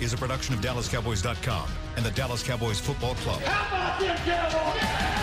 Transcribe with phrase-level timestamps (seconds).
[0.00, 3.40] is a production of DallasCowboys.com and the Dallas Cowboys Football Club.
[3.42, 5.20] How about them Cowboys?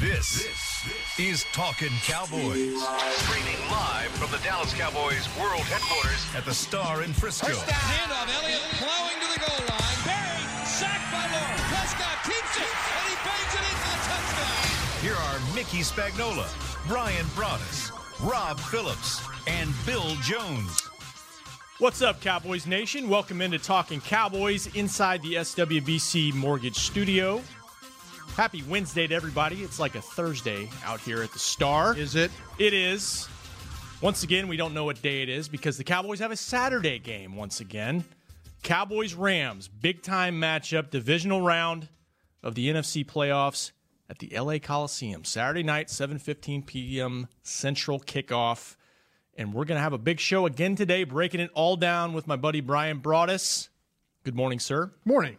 [0.00, 2.80] This, this is Talking Cowboys.
[3.22, 7.52] Streaming live from the Dallas Cowboys World Headquarters at the Star in Frisco.
[7.52, 9.98] Handoff, Elliott plowing to the goal line.
[10.04, 11.62] Barry, sacked by Lawrence.
[11.70, 14.58] Prescott keeps it, and he bangs it in for the touchdown.
[15.02, 16.48] Here are Mickey Spagnola,
[16.88, 20.88] Brian Broaddus, Rob Phillips, and Bill Jones.
[21.78, 23.08] What's up, Cowboys Nation?
[23.08, 27.42] Welcome into Talking Cowboys inside the SWBC Mortgage Studio.
[28.36, 29.62] Happy Wednesday to everybody.
[29.62, 31.96] It's like a Thursday out here at the Star.
[31.96, 32.30] Is it?
[32.58, 33.28] It is.
[34.00, 36.98] Once again, we don't know what day it is because the Cowboys have a Saturday
[36.98, 38.04] game once again.
[38.62, 41.88] Cowboys Rams, big time matchup, divisional round
[42.42, 43.72] of the NFC playoffs
[44.08, 45.24] at the LA Coliseum.
[45.24, 47.28] Saturday night, 7:15 p.m.
[47.42, 48.76] Central kickoff.
[49.36, 52.26] And we're going to have a big show again today, breaking it all down with
[52.26, 53.68] my buddy Brian Broaddus.
[54.24, 54.92] Good morning, sir.
[55.04, 55.38] Morning.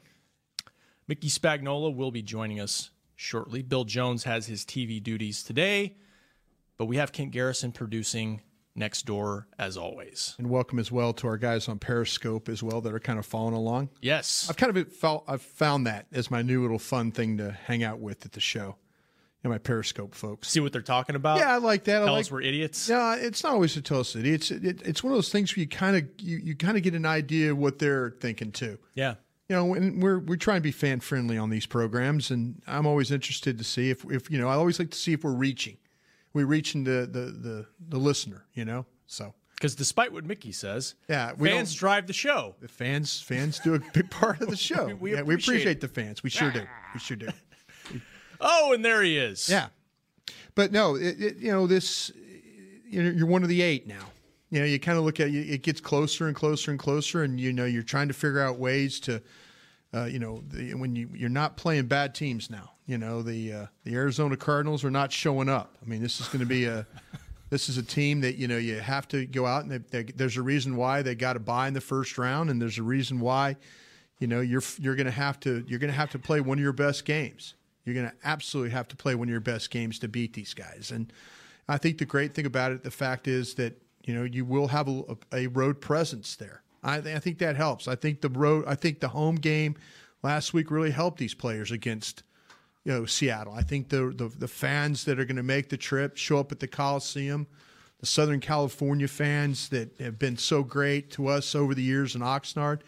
[1.08, 3.62] Mickey Spagnola will be joining us shortly.
[3.62, 5.96] Bill Jones has his TV duties today,
[6.78, 8.42] but we have Kent Garrison producing
[8.76, 10.36] next door as always.
[10.40, 13.26] And welcome as well to our guys on Periscope as well that are kind of
[13.26, 13.90] following along.
[14.02, 14.48] Yes.
[14.50, 17.84] I've kind of felt I've found that as my new little fun thing to hang
[17.84, 18.76] out with at the show.
[19.44, 20.48] Know, my Periscope folks.
[20.50, 21.38] See what they're talking about?
[21.40, 22.02] Yeah, I like that.
[22.02, 22.88] I Tell like, us we're idiots.
[22.88, 24.52] Yeah, it's not always to tell us idiots.
[24.52, 26.84] It, it, it's one of those things where you kind of you, you kind of
[26.84, 28.78] get an idea of what they're thinking too.
[28.96, 29.16] Yeah.
[29.50, 32.86] You know, and we're we're trying to be fan friendly on these programs, and I'm
[32.88, 35.34] always interested to see if if you know I always like to see if we're
[35.34, 35.76] reaching,
[36.32, 38.46] we're reaching the the the, the listener.
[38.54, 42.56] You know, so Because despite what Mickey says, Yeah, we fans drive the show.
[42.62, 44.86] the fans fans do a big part of the show.
[44.86, 45.82] We- we yeah, we appreciate appreciate it.
[45.82, 46.24] the fans.
[46.24, 46.64] We sure do.
[46.94, 47.28] We sure do.
[48.42, 49.50] Oh, and there he is.
[49.50, 49.68] Yeah,
[50.56, 52.12] but no, it, it, you know this.
[52.86, 54.06] You're, one of the eight now.
[54.50, 57.24] You know, you kind of look at it, it gets closer and closer and closer,
[57.24, 59.22] and you know you're trying to figure out ways to,
[59.96, 62.72] uh, you know, the, when you you're not playing bad teams now.
[62.86, 65.76] You know the uh, the Arizona Cardinals are not showing up.
[65.82, 66.86] I mean, this is going to be a.
[67.50, 70.12] This is a team that you know you have to go out and they, they,
[70.12, 72.84] there's a reason why they got to bye in the first round, and there's a
[72.84, 73.58] reason why,
[74.18, 76.58] you know, you're you're going to have to you're going to have to play one
[76.58, 77.54] of your best games.
[77.86, 80.54] You're going to absolutely have to play one of your best games to beat these
[80.54, 80.92] guys.
[80.92, 81.12] And
[81.68, 84.68] I think the great thing about it, the fact is that you know you will
[84.68, 86.62] have a, a road presence there.
[86.84, 87.88] I, I think that helps.
[87.88, 89.76] I think the road, I think the home game
[90.22, 92.24] last week really helped these players against
[92.84, 93.54] you know Seattle.
[93.54, 96.52] I think the the, the fans that are going to make the trip show up
[96.52, 97.48] at the Coliseum,
[98.00, 102.22] the Southern California fans that have been so great to us over the years in
[102.22, 102.82] Oxnard.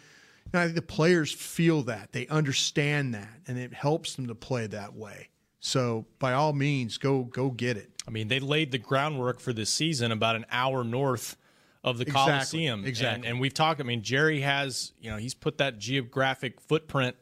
[0.52, 4.34] And I think the players feel that they understand that, and it helps them to
[4.34, 5.28] play that way.
[5.60, 7.90] So by all means, go go get it.
[8.06, 11.36] I mean, they laid the groundwork for this season about an hour north
[11.82, 12.84] of the Exactly, Coliseum.
[12.84, 13.16] exactly.
[13.16, 17.16] And, and we've talked, I mean, Jerry has, you know, he's put that geographic footprint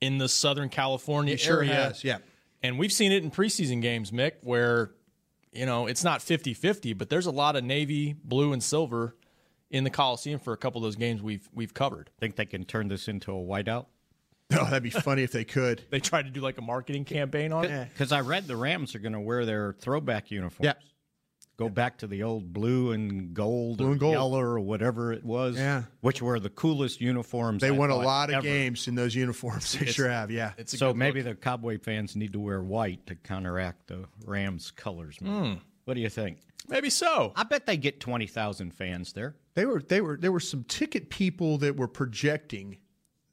[0.00, 1.74] in the Southern California sure area.
[1.74, 2.18] has, yeah.
[2.62, 4.92] And we've seen it in preseason games, Mick, where,
[5.52, 9.14] you know, it's not 50 50, but there's a lot of navy, blue, and silver
[9.70, 12.10] in the Coliseum for a couple of those games we've we've covered.
[12.18, 13.86] Think they can turn this into a whiteout?
[14.52, 15.80] Oh, that'd be funny if they could.
[15.90, 17.88] They tried to do like a marketing campaign on it.
[17.92, 20.64] Because I read the Rams are going to wear their throwback uniforms.
[20.64, 20.72] Yeah.
[21.56, 24.12] Go back to the old blue and gold Blue or and gold.
[24.14, 25.56] yellow or whatever it was.
[25.56, 25.84] Yeah.
[26.00, 27.60] Which were the coolest uniforms.
[27.60, 28.42] They I won a thought lot of ever.
[28.42, 29.72] games in those uniforms.
[29.78, 30.32] They sure have.
[30.32, 30.52] Yeah.
[30.58, 31.36] It's So maybe look.
[31.36, 35.18] the Cowboy fans need to wear white to counteract the Rams colors.
[35.20, 35.32] maybe.
[35.36, 35.54] Hmm.
[35.84, 36.38] What do you think?
[36.70, 37.32] maybe so.
[37.36, 39.34] I bet they get 20,000 fans there.
[39.54, 42.78] They were they were there were some ticket people that were projecting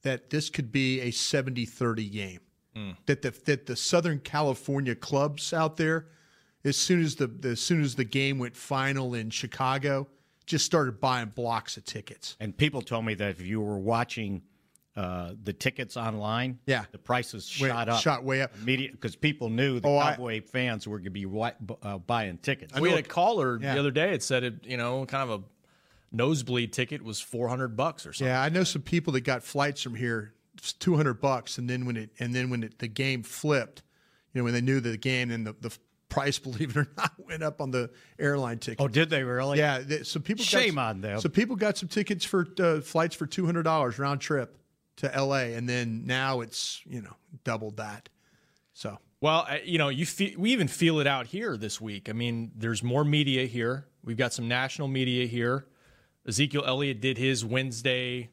[0.01, 2.39] that this could be a 70-30 game.
[2.75, 2.91] Hmm.
[3.05, 6.07] That the that the Southern California clubs out there,
[6.65, 10.07] as soon as the as soon as the game went final in Chicago,
[10.45, 12.35] just started buying blocks of tickets.
[12.39, 14.41] And people told me that if you were watching
[14.97, 16.83] uh, the tickets online, Yeah.
[16.91, 18.01] the prices Wait, shot up.
[18.01, 18.51] shot way up.
[18.61, 21.27] Immediate because people knew the Oh, I- Cowboy fans were going to be
[21.83, 22.77] uh, buying tickets.
[22.79, 23.75] we had a caller Yeah.
[23.75, 24.13] the other day.
[24.13, 25.43] It said it, you know, kind of a
[26.11, 28.27] nosebleed ticket was four hundred bucks or something.
[28.31, 30.33] Yeah, I know some people that got flights from here,
[30.79, 33.83] two hundred bucks, and then when it and then when it, the game flipped,
[34.33, 35.77] you know, when they knew the game, and the, the
[36.09, 38.81] price, believe it or not, went up on the airline ticket.
[38.81, 39.57] Oh, did they really?
[39.59, 39.79] yeah.
[39.79, 41.19] they- So people Shame got, on them.
[41.19, 44.57] So people got some tickets for uh, flights for two hundred dollars round trip
[44.97, 45.53] to L.A.
[45.53, 48.09] and then now it's you know doubled that.
[48.73, 52.09] So Well, you know, you feel, we even feel it out here this week.
[52.09, 53.87] I mean, there's more media here.
[54.03, 55.65] We've got some national media here.
[56.27, 58.29] Ezekiel Elliott did his Wednesday,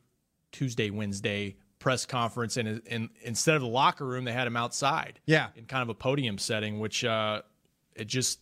[0.52, 5.20] Tuesday, Wednesday press conference, and, and instead of the locker room, they had him outside.
[5.26, 5.48] Yeah.
[5.54, 7.42] in kind of a podium setting, which uh,
[7.94, 8.40] it just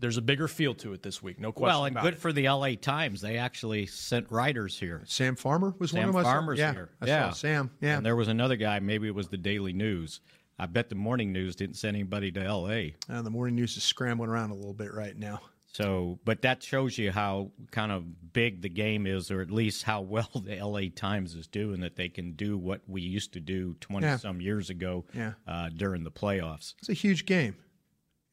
[0.00, 1.38] there's a bigger feel to it this week.
[1.40, 2.20] No question Well, and about good it.
[2.20, 3.20] for the LA Times.
[3.20, 5.02] They actually sent writers here.
[5.06, 6.90] Sam Farmer was one Sam of my Farmer's yeah, here.
[7.00, 7.28] I yeah.
[7.30, 7.70] saw Sam.
[7.80, 10.20] Yeah, And there was another guy, maybe it was the Daily News.
[10.58, 12.80] I bet the morning news didn't send anybody to LA.
[13.10, 15.40] Uh, the morning news is scrambling around a little bit right now.
[15.74, 19.82] So, but that shows you how kind of big the game is, or at least
[19.82, 23.40] how well the LA Times is doing that they can do what we used to
[23.40, 24.16] do 20 Yeah.
[24.16, 25.32] some years ago Yeah.
[25.46, 26.72] uh, during the playoffs.
[26.78, 27.56] It's a huge game.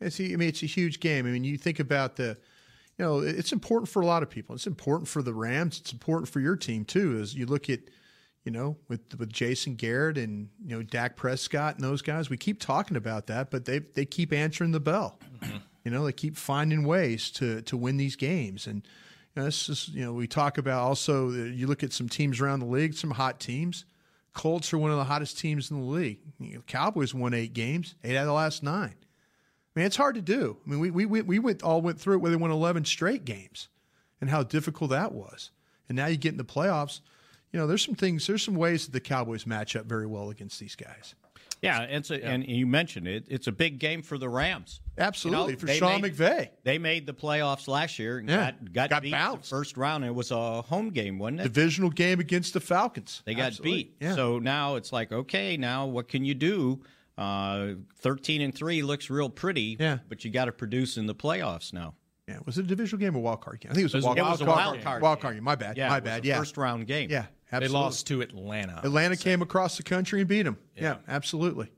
[0.05, 1.25] I mean, it's a huge game.
[1.25, 2.37] I mean, you think about the,
[2.97, 4.55] you know, it's important for a lot of people.
[4.55, 5.79] It's important for the Rams.
[5.79, 7.19] It's important for your team too.
[7.21, 7.79] As you look at,
[8.43, 12.37] you know, with with Jason Garrett and you know Dak Prescott and those guys, we
[12.37, 15.19] keep talking about that, but they they keep answering the bell.
[15.85, 18.87] You know, they keep finding ways to to win these games, and
[19.35, 21.29] you know, this is you know we talk about also.
[21.29, 23.85] You look at some teams around the league, some hot teams.
[24.33, 26.19] Colts are one of the hottest teams in the league.
[26.39, 28.95] You know, Cowboys won eight games, eight out of the last nine.
[29.75, 30.57] I mean, it's hard to do.
[30.65, 33.25] I mean, we we we went all went through it where they won eleven straight
[33.25, 33.69] games,
[34.21, 35.51] and how difficult that was.
[35.89, 37.01] And now you get in the playoffs.
[37.51, 38.25] You know, there's some things.
[38.27, 41.15] There's some ways that the Cowboys match up very well against these guys.
[41.61, 43.25] Yeah, it's a, and you mentioned it.
[43.29, 44.81] It's a big game for the Rams.
[44.97, 46.49] Absolutely You know, for Sean made- McVay.
[46.65, 49.49] They made the playoffs last year and Yeah, got, got, got beat bounced.
[49.49, 50.03] the first round.
[50.03, 51.43] It was a home game, wasn't it?
[51.43, 53.21] Divisional game against the Falcons.
[53.25, 53.83] They got Absolutely.
[53.83, 53.95] beat.
[54.01, 54.15] Yeah.
[54.15, 56.81] So now it's like, okay, now what can you do?
[57.17, 59.77] Uh, Thirteen and three looks real pretty.
[59.79, 59.99] Yeah.
[60.09, 61.93] But you got to produce in the playoffs now.
[62.27, 63.71] yeah, was it a divisional game or wild card game?
[63.71, 64.73] I think it was, It was a wild, a- it wild was a card, wild
[64.75, 64.83] game.
[64.83, 65.43] card Wild card game.
[65.43, 65.77] My bad.
[65.77, 66.23] Yeah, My it was bad.
[66.23, 66.37] a Yeah.
[66.39, 67.09] First round game.
[67.11, 67.25] Yeah.
[67.51, 68.81] they lost to Atlanta.
[68.83, 70.57] Atlanta came across the country and beat them.
[70.75, 71.71] Yeah, absolutely.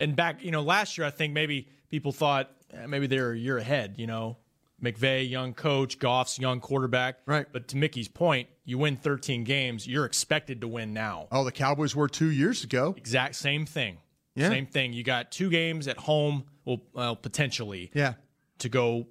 [0.00, 3.32] And back, you know, last year I think maybe people thought eh, maybe they were
[3.32, 3.94] a year ahead.
[3.96, 4.36] You know,
[4.82, 7.18] McVay, young coach, Goff's young quarterback.
[7.24, 7.46] Right.
[7.50, 11.28] But to Mickey's point, you win 13 games, you're expected to win now.
[11.32, 12.94] Oh, the Cowboys were two years ago.
[12.98, 13.98] Exact same thing.
[14.34, 14.48] Yeah.
[14.48, 14.92] Same thing.
[14.92, 18.14] You got two games at home, well, well potentially Yeah.
[18.58, 19.08] to go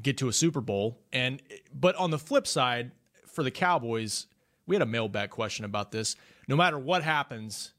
[0.00, 1.02] get to a Super Bowl.
[1.12, 1.42] And
[1.74, 2.92] but on the flip side,
[3.26, 4.26] for the Cowboys,
[4.66, 6.16] we had a mailbag question about this.
[6.48, 7.72] No matter what happens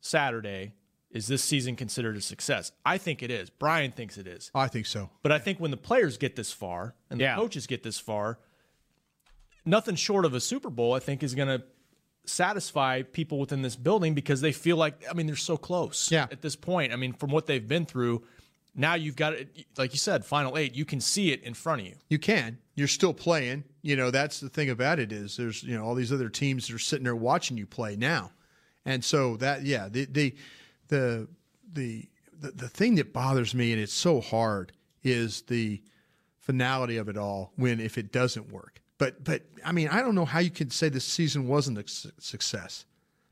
[0.00, 0.72] Saturday,
[1.10, 2.72] is this season considered a success?
[2.86, 3.50] I think it is.
[3.50, 4.50] Brian thinks it is.
[4.54, 5.10] I think so.
[5.22, 7.34] But I think when the players get this far and the Yeah.
[7.36, 8.38] coaches get this far,
[9.64, 11.64] nothing short of a Super Bowl, I think, is going to
[12.30, 16.26] satisfy people within this building because they feel like, I mean, they're so close Yeah.
[16.30, 16.92] at this point.
[16.92, 18.22] I mean, from what they've been through,
[18.74, 21.80] now you've got it, like you said, final eight, you can see it in front
[21.82, 21.96] of you.
[22.08, 22.58] You can.
[22.76, 23.64] You're still playing.
[23.82, 26.68] You know, that's the thing about it is there's you know all these other teams
[26.68, 28.30] that are sitting there watching you play now,
[28.86, 30.34] and so that yeah the the
[30.88, 31.28] the
[31.72, 34.72] the the, the thing that bothers me and it's so hard
[35.02, 35.82] is the
[36.38, 38.79] finality of it all when if it doesn't work.
[39.00, 41.88] But but I mean I don't know how you can say the season wasn't a
[41.88, 42.84] su- success.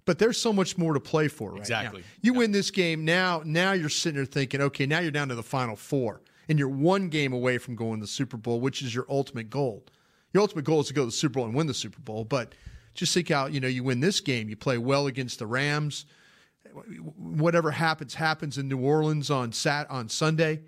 [0.07, 2.01] But there's so much more to play for right Exactly.
[2.01, 2.07] now.
[2.23, 3.43] You win this game now.
[3.45, 6.71] Now you're sitting there thinking, okay, now you're down to the final four, and you're
[6.71, 9.85] one game away from going to the Super Bowl, which is your ultimate goal.
[10.33, 12.25] Your ultimate goal is to go to the Super Bowl and win the Super Bowl.
[12.25, 12.55] But
[12.95, 16.07] just think out, you know, you win this game, you play well against the Rams.
[17.19, 20.61] Whatever happens, happens in New Orleans on Sat on Sunday,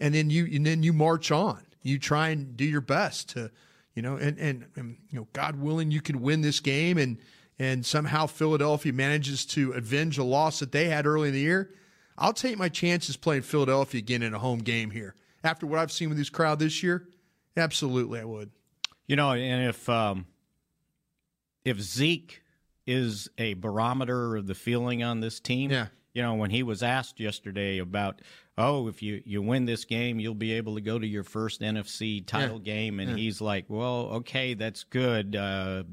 [0.00, 1.62] and then you and then you march on.
[1.82, 3.50] You try and do your best to,
[3.94, 7.18] you know, and and, and you know, God willing, you can win this game and
[7.58, 11.70] and somehow Philadelphia manages to avenge a loss that they had early in the year,
[12.16, 15.14] I'll take my chances playing Philadelphia again in a home game here.
[15.42, 17.08] After what I've seen with this crowd this year,
[17.56, 18.50] absolutely I would.
[19.06, 20.26] You know, and if um,
[21.64, 22.42] if Zeke
[22.86, 25.86] is a barometer of the feeling on this team, Yeah.
[26.18, 28.22] You know, when he was asked yesterday about,
[28.56, 31.60] oh, if you, you win this game, you'll be able to go to your first
[31.60, 35.84] NFC title game, and he's like, well, okay, that's good, uh,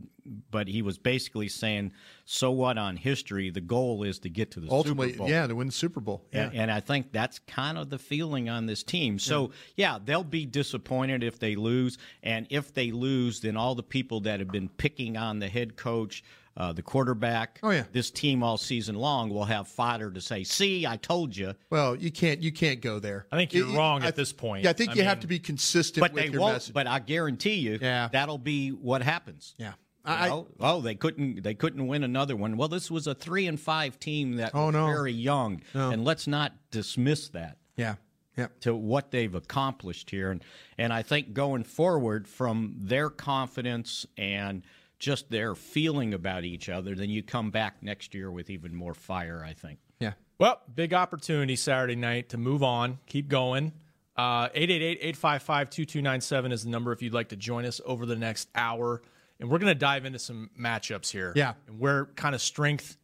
[0.49, 1.91] but he was basically saying,
[2.25, 3.51] so what on history?
[3.51, 5.29] The goal is to get to the Ultimately, Super Bowl.
[5.29, 6.25] yeah, to win the Super Bowl.
[6.33, 6.45] Yeah.
[6.45, 9.19] And, and I think that's kind of the feeling on this team.
[9.19, 11.99] So, yeah, they'll be disappointed if they lose.
[12.23, 15.75] And if they lose, then all the people that have been picking on the head
[15.75, 16.23] coach,
[16.57, 17.83] uh, the quarterback, Oh, yeah.
[17.91, 21.53] this team all season long will have fodder to say, see, I told you.
[21.69, 23.27] Well, you can't you can't go there.
[23.31, 24.63] I think you're You- wrong I- at this point.
[24.63, 26.53] Yeah, I think I you have to be consistent But with they your won't.
[26.53, 26.73] message.
[26.73, 28.07] But I guarantee you, Yeah.
[28.11, 29.53] that'll be what happens.
[29.57, 29.73] yeah.
[30.07, 30.47] I, I, know?
[30.59, 31.41] oh, they couldn't.
[31.41, 32.57] They couldn't win another one.
[32.57, 34.85] Well, this was a three and five team that Oh, was no.
[34.85, 35.89] very young, No.
[35.89, 37.57] and let's not dismiss that.
[37.75, 37.95] yeah.
[38.37, 38.47] Yeah.
[38.59, 40.29] to what they've accomplished here.
[40.29, 40.43] And,
[40.77, 44.61] and I think going forward from their confidence and
[44.99, 48.93] just their feeling about each other, then you come back next year with even more
[48.93, 49.79] fire, I think.
[49.99, 50.13] Yeah.
[50.39, 53.73] Well, big opportunity Saturday night to move on, keep going.
[54.17, 59.01] Uh, 888-855-2297 is the number if you'd like to join us over the next hour.
[59.39, 61.33] And we're going to dive into some matchups here.
[61.35, 61.53] Yeah.
[61.67, 62.97] And where kind of strength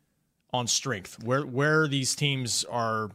[0.54, 3.10] on strength, where where these teams are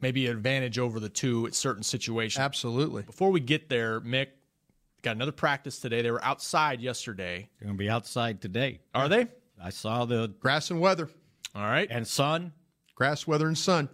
[0.00, 2.42] maybe an advantage over the two at certain situations.
[2.42, 3.02] Absolutely.
[3.02, 4.28] Before we get there, Mick
[5.02, 6.02] got another practice today.
[6.02, 7.48] They were outside yesterday.
[7.58, 8.80] They're going to be outside today.
[8.94, 9.26] Are they?
[9.62, 11.08] I saw the Grass and weather.
[11.54, 11.88] All right.
[11.90, 12.52] and sun,
[12.94, 13.88] Grass, weather, and sun.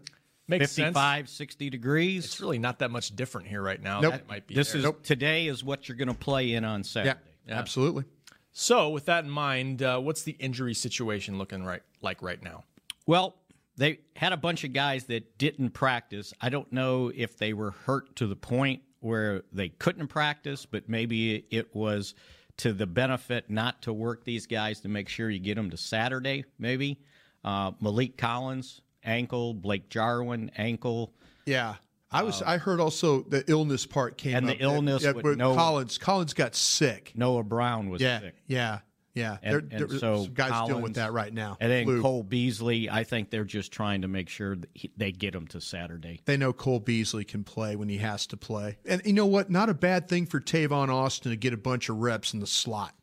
[0.47, 0.89] Makes sense.
[0.89, 2.25] 55, 60 degrees.
[2.25, 4.01] It's really not that much different here right now.
[4.01, 4.13] Nope.
[4.13, 4.81] That might be this there.
[4.81, 7.09] is today is what you're going to play in on Saturday.
[7.09, 7.61] Yeah, Saturday.
[7.61, 8.05] absolutely.
[8.53, 12.65] So, with that in mind, uh, what's the injury situation looking right like right now?
[13.07, 13.37] Well,
[13.77, 16.33] they had a bunch of guys that didn't practice.
[16.41, 20.89] I don't know if they were hurt to the point where they couldn't practice, but
[20.89, 22.15] maybe it was
[22.59, 25.77] to the benefit not to work these guys to make sure you get them to
[25.77, 26.99] Saturday, maybe.
[27.45, 29.55] Uh, Maliek Collins, ankle.
[29.55, 31.13] Blake Jarwin, ankle.
[31.47, 31.77] Yeah.
[32.11, 32.41] I was.
[32.43, 35.99] I heard also the illness part came And the illness Yeah, with where no- Collins.
[35.99, 37.13] Collins got sick.
[37.15, 38.35] Noah Brown was Yeah, sick.
[38.47, 38.79] yeah,
[39.15, 39.39] yeah.
[39.43, 41.57] And, there, and so guys dealing with that right now.
[41.61, 42.03] And then Flu.
[42.03, 45.47] Cole Beasley, I think they're just trying to make sure that he, they get him
[45.49, 46.21] to Saturday.
[46.25, 49.51] They know Cole Beasley can play when he has to play, and you know what?
[49.51, 52.47] Not a bad thing for Tavon Austin to get a bunch of reps in the
[52.47, 52.95] slot.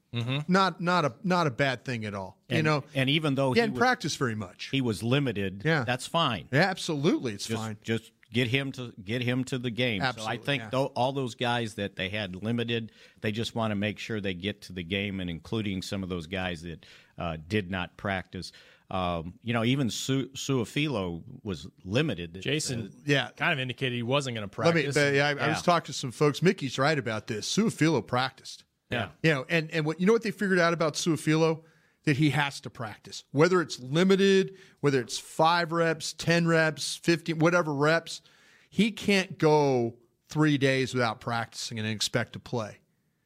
[0.48, 2.38] Not not a not a bad thing at all.
[2.48, 2.58] you Mm-hmm.
[2.60, 4.70] And, know, and even though he he hadn't was, practiced very much.
[4.72, 5.84] he was limited, Yeah.
[5.84, 6.48] that's fine.
[6.54, 7.76] yeah, absolutely, it's Just, fine.
[7.84, 10.04] just get him to get him to the game.
[10.18, 10.70] so I think yeah.
[10.70, 14.34] tho- all those guys that they had limited, they just want to make sure they
[14.34, 16.86] get to the game, and including some of those guys that
[17.18, 18.52] uh, did not practice.
[18.92, 22.40] Um, you know, even Su- Su'a-Filo was limited.
[22.42, 23.30] Jason, Yeah.
[23.36, 24.84] kind of indicated he wasn't going to Let me.
[24.84, 24.96] practice.
[25.04, 26.44] but, yeah, I, I was talking to some folks.
[26.44, 27.52] Mickey's right about this.
[27.52, 28.64] Su'a-Filo practiced.
[28.92, 29.08] yeah.
[29.24, 31.64] You know, and and what you know what they figured out about Su'a-Filo
[32.06, 37.40] that he has to practice, whether it's limited, whether it's five reps, ten reps, fifteen,
[37.40, 38.22] whatever reps,
[38.70, 39.96] he can't go
[40.30, 42.78] three days without practicing and expect to play,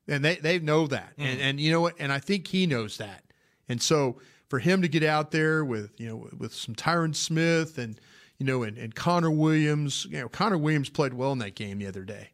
[0.08, 1.44] and they they know that, and mm.
[1.44, 3.24] and you know what, and I think he knows that,
[3.68, 7.78] and so for him to get out there with you know with some Tyron Smith
[7.78, 8.00] and
[8.38, 11.80] you know and, and Connor Williams, you know Connor Williams played well in that game
[11.80, 12.30] the other day.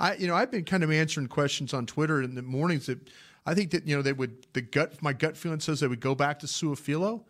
[0.00, 2.98] I you know I've been kind of answering questions on Twitter in the mornings that
[3.46, 6.00] I think that you know they would the gut my gut feeling says they would
[6.00, 7.24] go back to Su'a-Filo.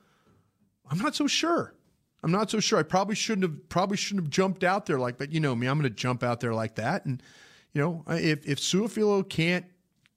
[0.91, 1.75] I'm not so sure.
[2.23, 2.79] I'm not so sure.
[2.79, 5.67] I probably shouldn't have probably shouldn't have jumped out there like, but you know me,
[5.67, 7.05] I'm going to jump out there like that.
[7.05, 7.23] And
[7.73, 9.67] you know, if if Su'a-Filo can't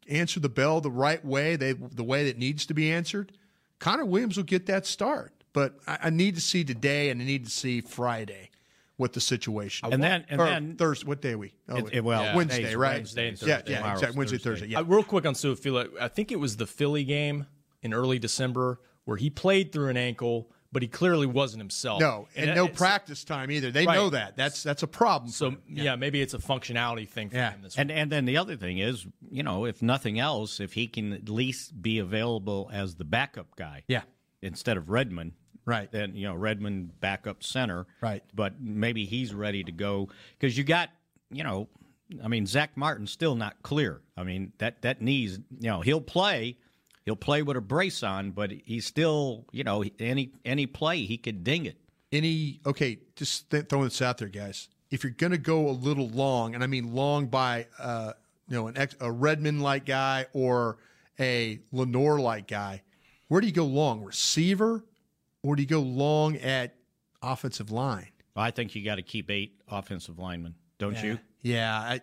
[0.08, 3.34] answer the bell the right way, they the way that needs to be answered,
[3.80, 5.34] Connor Williams will get that start.
[5.54, 8.52] But I, I need to see today, and I need to see Friday
[8.98, 9.92] what the situation.
[9.94, 11.08] And then- and Or then- Thursday.
[11.08, 11.54] What day are we?
[11.70, 12.36] Oh, It- it- well, Yeah.
[12.36, 12.96] Wednesday, right?
[12.98, 13.64] Wednesday and Thursday.
[13.72, 14.18] yeah, Tomorrow's exactly.
[14.18, 14.50] Wednesday, Thursday.
[14.66, 14.68] Thursday.
[14.74, 14.80] Yeah.
[14.80, 17.46] Uh, real quick on Su'a-Filo, I think it was the Philly game
[17.82, 22.00] in early December where he played through an ankle, but he clearly wasn't himself.
[22.02, 23.72] No, and it- no practice time either.
[23.72, 23.94] They Right.
[23.96, 24.36] know that.
[24.36, 25.32] That's that's a problem.
[25.32, 25.64] So for them.
[25.70, 25.96] yeah.
[25.96, 27.52] maybe it's a functionality thing for Yeah.
[27.52, 27.62] him.
[27.62, 30.88] This And and then the other thing is, you know, if nothing else, if he
[30.88, 34.02] can at least be available as the backup guy, Yeah.
[34.42, 35.34] instead of Redmond,
[35.68, 35.92] Right.
[35.92, 38.24] Then you know Redmond backup center, Right.
[38.34, 40.10] But maybe he's ready to go
[40.40, 40.90] because you got,
[41.30, 41.68] you know,
[42.24, 44.02] I mean Zach Martin's still not clear.
[44.16, 46.58] I mean that that knees, you know, he'll play,
[47.06, 51.18] he'll play with a brace on, but he's still, you know, any any play he
[51.18, 51.78] could ding it.
[52.14, 54.70] any okay, just th- throwing this out there, guys.
[54.90, 58.14] If you're going to go a little long, and I mean long by uh,
[58.48, 60.78] you know an ex- a Redmond like guy or
[61.20, 62.84] a Lenore like guy,
[63.28, 64.02] where do you go long?
[64.02, 64.86] Receiver,
[65.44, 66.76] or do you go long at
[67.22, 68.10] offensive line?
[68.36, 71.18] I think you got to keep eight offensive linemen, don't you?
[71.42, 72.02] Yeah, I,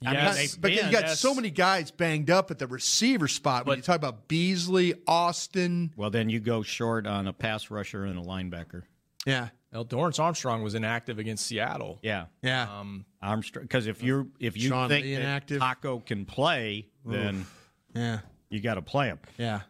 [0.00, 2.66] Yeah, mean, they- they- but you got that's- so many guys banged up at the
[2.66, 3.64] receiver spot.
[3.64, 7.70] When But- you talk about Beasley, Austin, Well, then you go short on a pass
[7.70, 8.82] rusher and a linebacker.
[9.24, 11.98] yeah, Well, Dorance Armstrong was inactive against Seattle.
[12.02, 13.64] Yeah, yeah, Um, Armstrong.
[13.64, 15.58] Because if you if you Sean think Lee that inactive.
[15.60, 17.46] Taco can play, then
[17.94, 19.18] yeah, you got to play him.
[19.38, 19.62] yeah.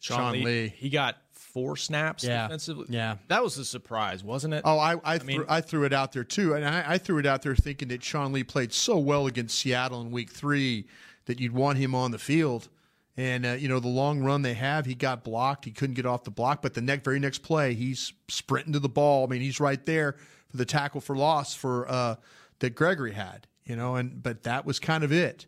[0.00, 1.16] Sean, Lee, he got
[1.52, 2.44] four snaps Yeah.
[2.44, 2.86] defensively.
[2.88, 3.16] Yeah.
[3.28, 4.62] that was a surprise, wasn't it?
[4.64, 7.18] Oh, I I, mean- threw, I threw it out there too, and I, I threw
[7.18, 10.86] it out there thinking that Sean Lee played so well against Seattle in Week Three
[11.26, 12.68] that you'd want him on the field.
[13.14, 15.66] And uh, you know the long run they have, he got blocked.
[15.66, 18.78] He couldn't get off the block, but the next very next play, he's sprinting to
[18.78, 19.26] the ball.
[19.26, 20.16] I mean, he's right there
[20.48, 22.14] for the tackle for loss for uh,
[22.60, 23.46] that Gregory had.
[23.66, 25.46] You know, and but that was kind of it.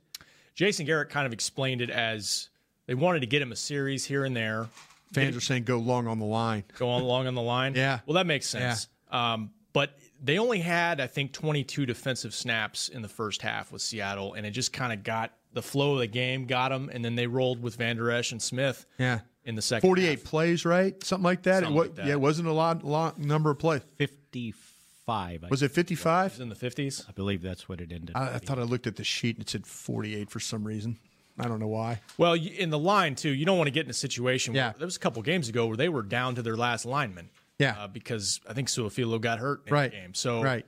[0.55, 2.51] Jason Garrett kind of explained it as
[2.87, 4.69] they wanted to get him a series here and there,
[5.15, 6.65] Fans are saying go long on the line.
[6.79, 7.75] go on along on the line.
[7.77, 8.01] Yeah.
[8.07, 8.89] Well, that makes sense.
[9.11, 13.83] Um, but they only had, I think, 22 defensive snaps in the first half with
[13.83, 17.05] Seattle, and it just kind of got the flow of the game, got them, and
[17.05, 20.25] then they rolled with Vander Esch and Smith Yeah, in the second forty-eight half.
[20.25, 21.03] plays, right?
[21.05, 21.65] Something like that.
[21.65, 22.07] Something it, wa- like that.
[22.07, 23.83] Yeah, it wasn't a lot, lot number of plays.
[23.97, 25.45] Fifty-five.
[25.45, 26.33] I, Was it fifty-five?
[26.33, 27.09] It was in the 50s.
[27.09, 28.13] I believe that's what it ended.
[28.17, 30.99] I, I thought I looked at the sheet and it said 48 for some reason.
[31.39, 32.01] I don't know why.
[32.17, 34.69] Well, in the line, too, you don't want to get in a situation Yeah.
[34.69, 37.31] where there was a couple games ago where they were down to their last lineman.
[37.59, 37.77] Yeah.
[37.79, 39.91] uh, because I think Su'a-Filo got hurt in Right.
[39.93, 40.15] the game.
[40.15, 40.67] So right.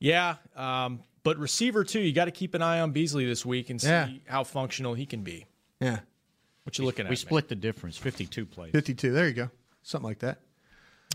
[0.00, 3.70] yeah, um, but receiver too, you got to keep an eye on Beasley this week
[3.70, 4.08] and see Yeah.
[4.26, 5.46] how functional he can be.
[5.80, 6.00] Yeah.
[6.64, 7.10] What you looking at?
[7.10, 7.16] We man?
[7.18, 8.72] split the difference, 52 plays.
[8.72, 9.12] 52.
[9.12, 9.50] There you go.
[9.82, 10.40] Something like that.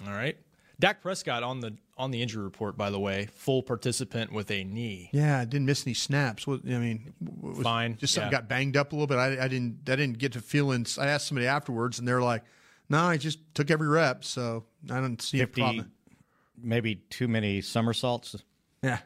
[0.08, 0.38] All right.
[0.80, 4.64] Dak Prescott on the on the injury report, by the way, full participant with a
[4.64, 5.10] knee.
[5.12, 6.48] Yeah, didn't miss any snaps.
[6.48, 8.38] What I mean, w- was Fine, Just something yeah.
[8.40, 9.18] got banged up a little bit.
[9.18, 9.80] I, I didn't.
[9.90, 10.86] I didn't get to feeling.
[10.98, 12.44] I asked somebody afterwards, and they're like,
[12.90, 15.92] "No, I just took every rep, so I don't see a problem."
[16.62, 18.36] maybe too many somersaults.
[18.84, 19.00] Yeah,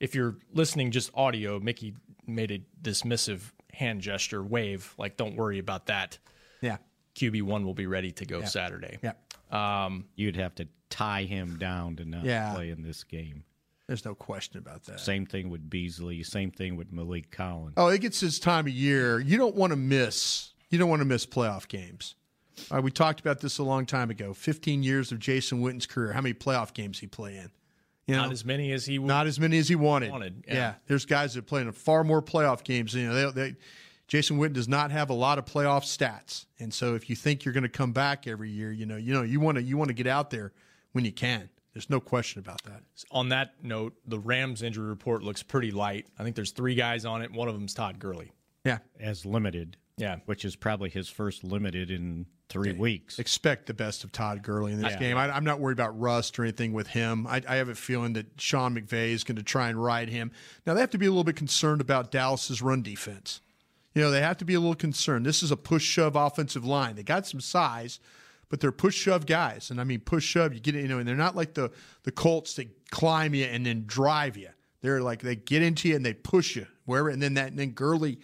[0.00, 1.94] If you're listening just audio, Mickey
[2.26, 3.40] made a dismissive
[3.72, 6.18] hand gesture, wave, like don't worry about that.
[6.60, 6.76] yeah,
[7.14, 8.98] QB one will be ready to go Saturday.
[9.02, 9.12] yeah.
[9.50, 12.54] Um, You'd have to tie him down to not Yeah.
[12.54, 13.44] play in this game.
[13.86, 14.98] There's no question about that.
[14.98, 16.22] Same thing with Beasley.
[16.24, 17.74] Same thing with Maliek Collins.
[17.76, 19.20] Oh, it gets this time of year.
[19.20, 20.52] You don't want to miss.
[20.70, 22.16] You don't want to miss playoff games.
[22.82, 24.32] We talked about this a long time ago.
[24.34, 26.12] 15 years of Jason Witten's career.
[26.12, 27.50] How many playoff games he play in?
[28.06, 29.08] You know, Not as many as he would.
[29.08, 30.10] not as many as he wanted.
[30.10, 30.54] Wanted, yeah.
[30.54, 30.74] yeah.
[30.86, 32.94] there's guys that play in far more playoff games.
[32.94, 33.56] You know, they, they,
[34.08, 37.44] Jason Witten does not have a lot of playoff stats, and so if you think
[37.44, 39.76] you're going to come back every year, you know, you know, you want to you
[39.76, 40.52] want to get out there
[40.92, 41.48] when you can.
[41.72, 42.82] There's no question about that.
[43.10, 46.06] on that note, the Rams injury report looks pretty light.
[46.18, 47.30] I think there's three guys on it.
[47.32, 48.32] One of them's Todd Gurley.
[48.64, 49.76] Yeah, as limited.
[49.98, 50.16] Yeah.
[50.26, 53.18] Which is probably his first limited in three weeks.
[53.18, 54.98] expect the best of Todd Gurley in this Yeah.
[54.98, 55.16] game.
[55.16, 57.26] I, I'm not worried about rust or anything with him.
[57.26, 60.30] I, I have a feeling that Sean McVay is going to try and ride him.
[60.66, 63.40] Now they have to be a little bit concerned about Dallas's run defense.
[63.96, 65.24] You know, they have to be a little concerned.
[65.24, 66.96] This is a push shove offensive line.
[66.96, 67.98] They got some size,
[68.50, 69.70] but they're push shove guys.
[69.70, 71.70] And I mean push shove, you get it, you know, and they're not like the
[72.02, 74.50] the Colts that climb you and then drive you.
[74.82, 77.58] They're like they get into you and they push you wherever, and then that and
[77.58, 78.18] then Gurley,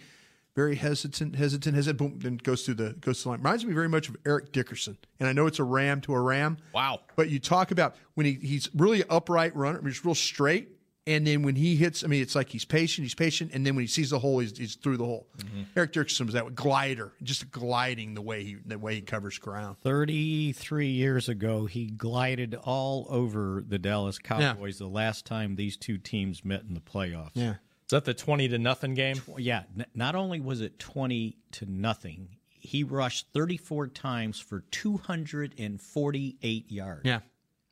[0.55, 3.39] very hesitant, hesitant, hesitant, boom, then goes through the goes to the line.
[3.39, 4.95] Reminds me very much of Eric Dickerson.
[5.19, 6.59] And I know it's a ram to a ram.
[6.71, 6.99] Wow.
[7.15, 10.69] But you talk about when he, he's really upright runner, I mean, he's real straight.
[11.05, 13.75] And then when he hits, I mean, it's like he's patient, he's patient, and then
[13.75, 15.27] when he sees the hole, he's, he's through the hole.
[15.37, 15.63] Mm-hmm.
[15.75, 19.37] Eric Dickerson was that way, glider, just gliding the way he the way he covers
[19.37, 19.75] ground.
[19.81, 25.97] 33 years ago, he glided all over the Dallas Cowboys the last time these two
[25.97, 27.31] teams met in the playoffs.
[27.33, 29.21] Yeah, Is that the twenty to nothing game?
[29.37, 37.01] Yeah, not only was it 20 to nothing, he rushed 34 times for 248 yards.
[37.03, 37.19] yeah,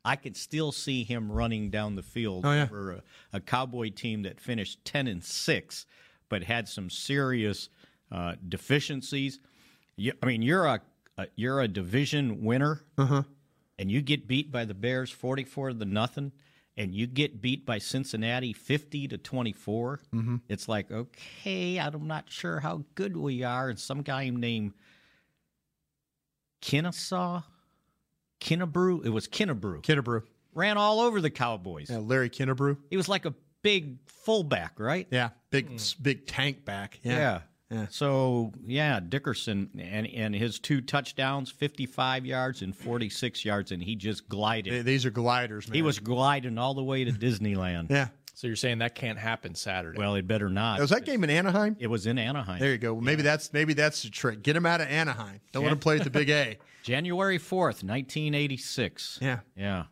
[0.04, 2.66] I could still see him running down the field Oh, yeah.
[2.66, 3.02] for a,
[3.34, 5.86] a Cowboy team that finished 10 and 6,
[6.28, 7.68] but had some serious
[8.10, 9.38] uh, deficiencies.
[9.96, 10.80] You, I mean, you're a,
[11.18, 13.22] a you're a division winner, Uh-huh.
[13.78, 16.32] and you get beat by the Bears 44 to nothing,
[16.76, 20.00] and you get beat by Cincinnati 50 to 24.
[20.14, 20.36] Mm-hmm.
[20.48, 23.68] It's like, okay, I'm not sure how good we are.
[23.68, 24.72] And some guy named
[26.60, 27.42] Kennesaw,
[28.42, 30.22] Kinnebrew, it was Kinnebrew, Kinnebrew,
[30.54, 31.88] ran all over the Cowboys.
[31.90, 35.06] yeah, Larry Kinnebrew, He was like a big fullback, right?
[35.10, 35.76] yeah, big hmm.
[36.02, 37.40] big tank back, yeah, Yeah.
[37.70, 37.86] Yeah.
[37.88, 43.72] So yeah, Dickerson and and his two touchdowns, fifty five yards and forty six yards,
[43.72, 44.74] and he just glided.
[44.74, 45.74] They- These are gliders, man.
[45.74, 47.90] he was gliding all the way to Disneyland.
[47.90, 48.08] yeah.
[48.34, 49.98] So you're saying that can't happen Saturday?
[49.98, 50.80] Well, it better not.
[50.80, 51.76] Was that game in Anaheim?
[51.78, 52.58] It was in Anaheim.
[52.58, 53.00] There you go.
[53.00, 54.42] Maybe that's maybe that's the trick.
[54.42, 55.40] Get him out of Anaheim.
[55.52, 56.58] Don't let him play at the Big A.
[56.82, 59.18] January fourth, nineteen eighty six.
[59.22, 59.40] Yeah.
[59.56, 59.84] Yeah.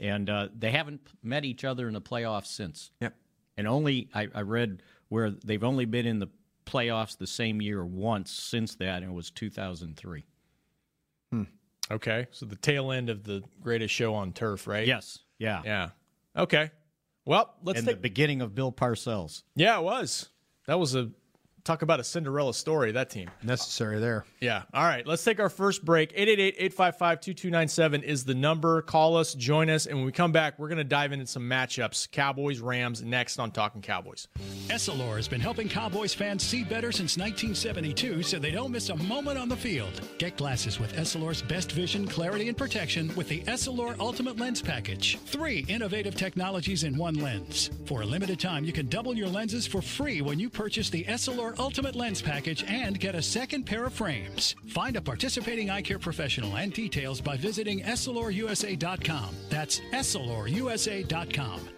[0.00, 2.90] And uh, they haven't met each other in the playoffs since.
[3.00, 3.14] Yep.
[3.56, 6.28] And only I, I read where they've only been in the
[6.66, 10.24] playoffs the same year once since that, and it was two thousand three.
[11.90, 12.26] okay.
[12.30, 14.86] So the tail end of the greatest show on turf, right?
[14.86, 15.20] Yes.
[15.38, 15.62] Yeah.
[15.64, 15.88] Yeah.
[16.36, 16.70] Okay.
[17.24, 17.96] Well, let's And take.
[17.96, 19.42] the beginning of Bill Parcells.
[19.54, 20.28] yeah, it was.
[20.66, 21.10] That was a
[21.68, 22.92] talk about a Cinderella story.
[22.92, 23.30] That team.
[23.42, 24.24] Necessary there.
[24.40, 24.62] Yeah.
[24.72, 25.06] All right.
[25.06, 26.16] Let's take our first break.
[26.16, 28.80] 888-855-2297 is the number.
[28.82, 31.42] Call us, join us, and when we come back, we're going to dive into some
[31.42, 32.10] matchups.
[32.10, 34.28] Cowboys, Rams next on Talking Cowboys.
[34.68, 38.96] Essilor has been helping Cowboys fans see better since 1972 so they don't miss a
[38.96, 40.00] moment on the field.
[40.18, 45.18] Get glasses with Essilor's best vision, clarity, and protection with the Essilor Ultimate Lens Package.
[45.26, 47.70] Three innovative technologies in one lens.
[47.84, 51.04] For a limited time, you can double your lenses for free when you purchase the
[51.04, 54.54] Essilor Ultimate Lens Package and get a second pair of frames.
[54.66, 59.34] Find a participating eye care professional and details by visiting EssilorUSA.com.
[59.48, 61.77] That's EssilorUSA.com.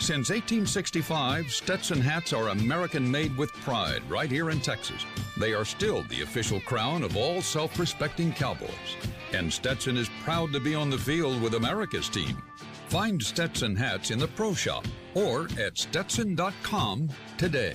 [0.00, 5.04] Since 1865, Stetson hats are American made with pride right here in Texas.
[5.36, 8.96] They are still the official crown of all self respecting cowboys.
[9.32, 12.40] And Stetson is proud to be on the field with America's team.
[12.88, 17.74] Find Stetson hats in the pro shop or at stetson.com today.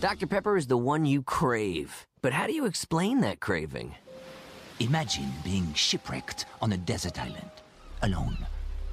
[0.00, 0.26] Dr.
[0.26, 2.06] Pepper is the one you crave.
[2.22, 3.94] But how do you explain that craving?
[4.80, 7.50] Imagine being shipwrecked on a desert island,
[8.02, 8.38] alone.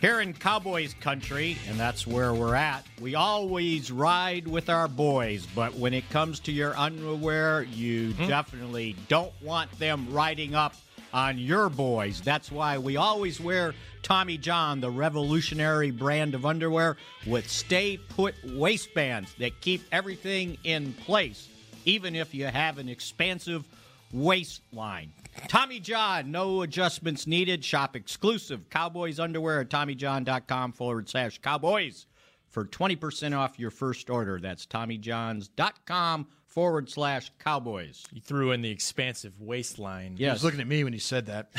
[0.00, 5.46] Here in Cowboys country, and that's where we're at, we always ride with our boys,
[5.54, 8.26] but when it comes to your underwear, you hmm.
[8.26, 10.74] definitely don't want them riding up
[11.12, 12.22] on your boys.
[12.22, 18.34] That's why we always wear Tommy John, the revolutionary brand of underwear with stay put
[18.42, 21.46] waistbands that keep everything in place,
[21.84, 23.66] even if you have an expansive
[24.14, 25.12] waistline.
[25.48, 27.64] Tommy John, no adjustments needed.
[27.64, 32.06] Shop exclusive Cowboys underwear at TommyJohn.com forward slash Cowboys
[32.48, 34.38] for 20% off your first order.
[34.40, 38.04] That's TommyJohns.com forward slash Cowboys.
[38.12, 40.16] You threw in the expansive waistline.
[40.16, 41.50] He was looking at me when he said that.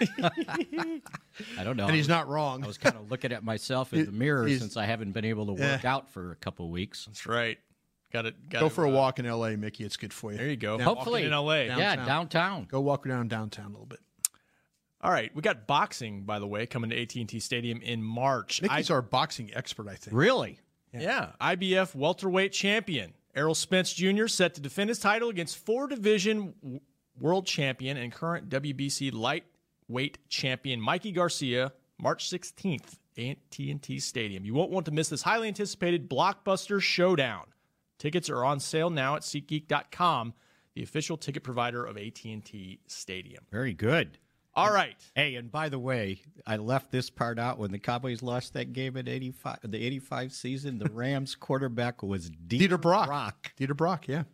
[1.58, 1.86] I don't know.
[1.86, 2.64] and he's not wrong.
[2.64, 5.24] I was kind of looking at myself in the mirror He's- since I haven't been
[5.26, 5.94] able to work Yeah.
[5.94, 7.04] out for a couple weeks.
[7.06, 7.58] That's right.
[8.12, 8.48] Got it.
[8.48, 9.84] Got Go for a uh, walk in L.A., Mickey.
[9.84, 10.38] It's good for you.
[10.38, 10.76] There you go.
[10.76, 11.24] Now, Hopefully.
[11.24, 11.66] in L.A.
[11.66, 12.06] Yeah, Downtown.
[12.06, 12.66] downtown.
[12.70, 14.00] Go walk around downtown a little bit.
[15.00, 18.60] All right, we got boxing by the way coming to AT&T Stadium in March.
[18.60, 20.16] Mickey's our boxing expert, I think.
[20.16, 20.58] Really?
[20.92, 24.26] Yeah, IBF welterweight champion Errol Spence Jr.
[24.26, 26.80] set to defend his title against four division w-
[27.20, 34.44] world champion and current WBC lightweight champion Mikey Garcia March 16th AT&T Stadium.
[34.44, 37.44] You won't want to miss this highly anticipated blockbuster showdown.
[37.98, 40.34] Tickets are on sale now at SeatGeek.com,
[40.74, 43.44] the official ticket provider of AT&T Stadium.
[43.50, 44.18] Very good.
[44.54, 44.96] All right.
[45.14, 48.72] Hey, and by the way, I left this part out when the Cowboys lost that
[48.72, 50.78] game in 85 the 85 season.
[50.78, 53.06] The Rams quarterback was Dieter, Dieter Brock.
[53.06, 53.52] Brock.
[53.58, 54.24] Dieter Brock, yeah.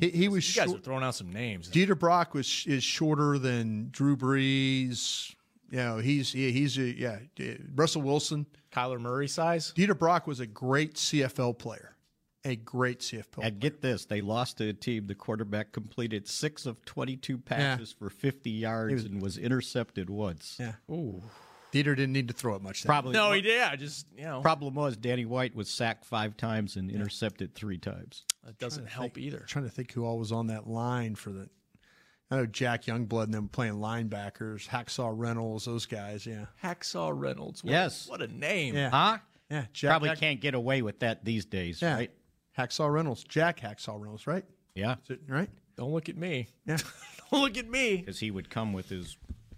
[0.00, 1.68] He, he was You guys short- are throwing out some names.
[1.68, 5.34] Dieter Brock was is shorter than Drew Brees.
[5.70, 7.18] You know, he's he, he's a, yeah.
[7.74, 8.46] Russell Wilson.
[8.72, 9.72] Kyler Murray size.
[9.76, 11.96] Dieter Brock was a great CFL player,
[12.44, 13.30] a great CFL.
[13.30, 13.46] player.
[13.48, 15.06] And get this, they lost to a team.
[15.06, 20.56] The quarterback completed six of 22 passes for 50 yards and was intercepted once.
[20.58, 20.72] Yeah.
[20.90, 21.22] Ooh.
[21.72, 22.82] Dieter didn't need to throw it much.
[22.82, 23.54] That Probably No, he did.
[23.56, 27.78] Yeah, just you know, Problem was Danny White was sacked five times and intercepted three
[27.78, 28.24] times.
[28.44, 29.44] that doesn't help either.
[29.46, 31.48] trying to think who all was on that line for the.
[32.32, 36.26] I know Jack Youngblood and them playing linebackers, Hacksaw Reynolds, those guys.
[36.26, 37.62] Yeah, Hacksaw Reynolds.
[37.62, 38.08] What, Yes.
[38.08, 38.74] What a name.
[38.74, 38.90] Yeah.
[38.90, 39.18] Huh?
[39.48, 39.64] yeah.
[39.72, 42.10] Jack, Probably Hack- can't get away with that these days, Yeah, right?
[42.60, 44.44] Hacksaw Reynolds, Jack Hacksaw Reynolds, right?
[44.74, 45.50] Yeah, Is it right?
[45.76, 46.48] Don't look at me.
[46.66, 46.76] Yeah,
[47.30, 47.96] Don't look at me.
[47.98, 49.16] because he would come with his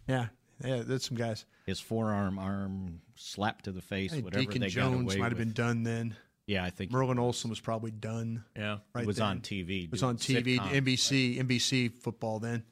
[0.09, 0.27] yeah,
[0.65, 0.83] yeah.
[0.87, 1.45] That's some guys.
[1.67, 5.17] his forearm arm slap to the face, I think whatever Deacon they got Jones away
[5.21, 5.49] might have with.
[5.49, 6.17] been done then.
[6.47, 8.45] Yeah, I think Merlin Olsen was probably done.
[8.57, 8.79] Yeah.
[8.95, 9.27] Right it was then.
[9.27, 9.85] on TV.
[9.85, 10.71] It was on TV, sitcom.
[10.73, 12.65] NBC, NBC football then,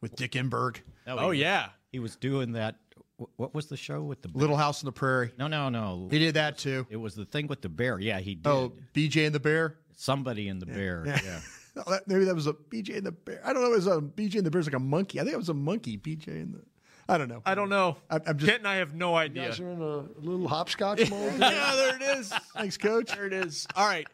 [0.00, 0.78] with Dick Enberg.
[1.06, 1.68] No, Oh, oh yeah.
[1.90, 2.76] he was doing that.
[3.22, 4.40] Wh- What was the show with the bear?
[4.40, 5.32] Little House on the Prairie.
[5.38, 6.08] No, no, no.
[6.10, 6.86] He did that too.
[6.90, 7.98] It was the thing with the bear.
[7.98, 8.78] Yeah, he oh, did.
[8.78, 9.76] Oh, BJ and the Bear.
[9.96, 11.04] Somebody in the bear.
[11.06, 11.40] Yeah.
[11.74, 13.40] Oh, maybe that was a BJ and the Bear.
[13.42, 13.72] I don't know.
[13.72, 15.18] It was um, a BJ and the Bear's like a monkey.
[15.18, 15.96] I think it was a monkey.
[15.96, 16.60] BJ and the.
[17.08, 17.40] I don't know.
[17.46, 17.96] I don't know.
[18.10, 18.50] I, I'm just.
[18.50, 19.44] Kent and I have no idea.
[19.44, 19.50] You idea.
[19.52, 21.40] guys are in a little hopscotch mode.
[21.40, 22.30] yeah, there it is.
[22.54, 23.12] Thanks, Coach.
[23.14, 23.66] There it is.
[23.74, 24.06] All right.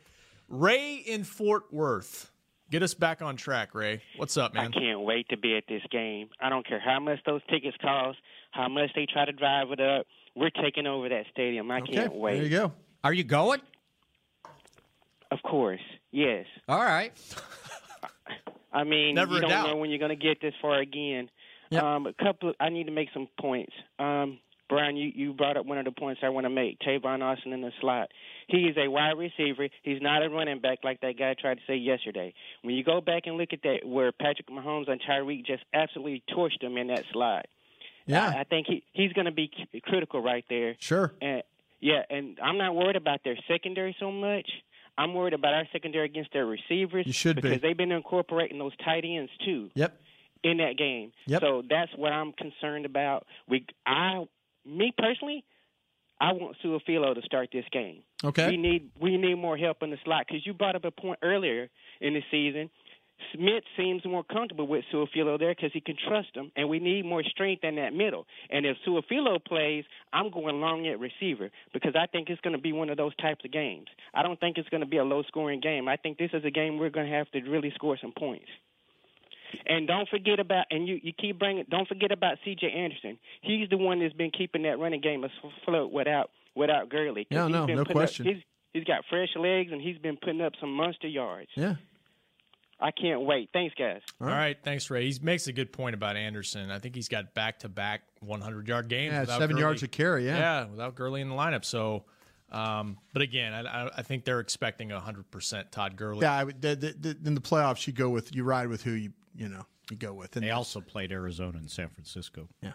[0.48, 2.30] Ray in Fort Worth.
[2.70, 4.02] Get us back on track, Ray.
[4.16, 4.72] What's up, man?
[4.74, 6.28] I can't wait to be at this game.
[6.40, 8.18] I don't care how much those tickets cost,
[8.50, 10.06] how much they try to drive it up.
[10.34, 11.70] We're taking over that stadium.
[11.70, 12.34] I Okay, can't wait.
[12.36, 12.72] there you go.
[13.04, 13.60] Are you going?
[15.30, 15.80] Of course,
[16.10, 16.46] yes.
[16.68, 17.12] All right.
[18.72, 19.66] I mean, Never you don't doubt.
[19.68, 21.28] know when you're going to get this far again.
[21.72, 22.52] Um, a couple.
[22.60, 23.72] I need to make some points.
[23.98, 24.38] Um,
[24.70, 26.78] Brian, you, you brought up one of the points I want to make.
[26.80, 28.08] Tavon Austin in the slot.
[28.46, 29.68] He is a wide receiver.
[29.82, 32.32] He's not a running back like that guy tried to say yesterday.
[32.62, 36.22] When you go back and look at that, where Patrick Mahomes and Tyreek just absolutely
[36.34, 37.46] torched him in that slot.
[38.08, 38.32] Yeah.
[38.36, 40.74] I, I think he he's going to be c- critical right there.
[40.80, 41.12] Sure.
[41.22, 41.42] And
[41.80, 44.50] yeah, and I'm not worried about their secondary so much.
[44.96, 47.06] I'm worried about our secondary against their receivers.
[47.06, 47.42] You should be.
[47.42, 49.96] because they've been incorporating those tight ends too Yep.
[50.42, 51.12] in that game.
[51.26, 51.40] Yep.
[51.42, 53.24] So that's what I'm concerned about.
[53.48, 54.24] We, I,
[54.66, 55.44] me personally,
[56.20, 58.00] I want Su'a-Filo to start this game.
[58.24, 58.48] Okay.
[58.50, 61.20] We need we need more help in the slot because you brought up a point
[61.22, 61.68] earlier
[62.00, 62.68] in the season.
[63.34, 67.04] Smith seems more comfortable with Su'a-Filo there because he can trust him, and we need
[67.04, 68.26] more strength in that middle.
[68.50, 72.62] And if Su'a-Filo plays, I'm going long at receiver because I think it's going to
[72.62, 73.88] be one of those types of games.
[74.14, 75.88] I don't think it's going to be a low-scoring game.
[75.88, 78.46] I think this is a game we're going to have to really score some points.
[79.66, 82.70] And don't forget about and you, you keep bringing don't forget about C.J.
[82.70, 83.18] Anderson.
[83.40, 87.26] He's the one that's been keeping that running game afloat without without Gurley.
[87.30, 88.26] Yeah, he's no, no putting up- question.
[88.26, 88.42] he's,
[88.74, 91.48] he's got fresh legs and he's been putting up some monster yards.
[91.54, 91.76] Yeah.
[92.80, 93.50] I can't wait.
[93.52, 94.02] Thanks, guys.
[94.20, 94.56] All right.
[94.62, 95.10] Thanks, Ray.
[95.10, 96.70] He makes a good point about Anderson.
[96.70, 99.12] I think he's got back to back 100 yard games.
[99.12, 99.60] Yeah, without seven Gurley.
[99.62, 100.38] yards a carry, yeah.
[100.38, 101.64] Yeah, without Gurley in the lineup.
[101.64, 102.04] So,
[102.52, 106.22] um, but again, I, I, I think they're expecting 100% Todd Gurley.
[106.22, 106.32] Yeah.
[106.34, 108.92] I would, the, the, the, in the playoffs, you go with you ride with who
[108.92, 110.36] you you know you go with.
[110.36, 112.48] And They also played Arizona and San Francisco.
[112.62, 112.72] Yeah.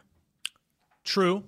[1.06, 1.44] True,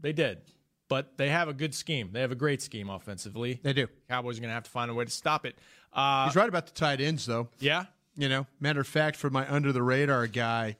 [0.00, 0.38] they did.
[0.88, 2.10] But they have a good scheme.
[2.12, 3.58] They have a great scheme offensively.
[3.62, 3.88] They do.
[4.08, 5.56] Cowboys are going to have to find a way to stop it.
[5.92, 7.48] Uh, He's right about the tight ends, though.
[7.58, 7.86] Yeah.
[8.16, 10.76] You know, matter of fact, for my under the radar guy,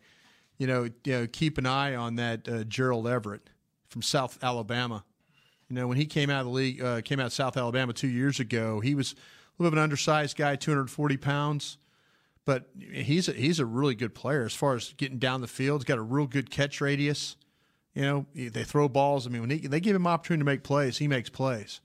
[0.59, 3.51] you know, you know, keep an eye on that uh, Gerald Everett
[3.89, 5.05] from South Alabama.
[5.69, 7.93] You know, when he came out of the league, uh, came out of South Alabama
[7.93, 11.79] two years ago, he was a little bit of an undersized guy, 240 pounds,
[12.45, 15.81] but he's a, he's a really good player as far as getting down the field.
[15.81, 17.37] He's got a real good catch radius.
[17.97, 19.27] You know, they throw balls.
[19.27, 21.81] I mean, when he, they give him opportunity to make plays, he makes plays.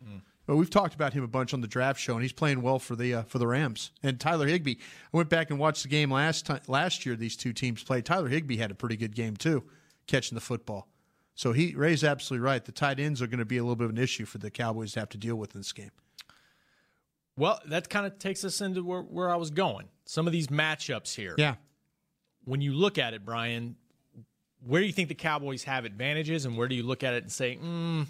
[0.45, 2.79] But we've talked about him a bunch on the draft show, and he's playing well
[2.79, 3.91] for the uh, for the Rams.
[4.03, 4.75] And Tyler Higbee,
[5.13, 7.15] I went back and watched the game last time last year.
[7.15, 8.05] These two teams played.
[8.05, 9.63] Tyler Higbee had a pretty good game too,
[10.05, 10.89] catching the football.
[11.33, 12.65] So he Ray's absolutely right.
[12.65, 14.51] The tight ends are going to be a little bit of an issue for the
[14.51, 15.91] Cowboys to have to deal with in this game.
[17.37, 19.87] Well, that kind of takes us into where, where I was going.
[20.03, 21.35] Some of these matchups here.
[21.37, 21.55] Yeah.
[22.43, 23.77] When you look at it, Brian,
[24.65, 27.23] where do you think the Cowboys have advantages, and where do you look at it
[27.23, 28.07] and say, mm,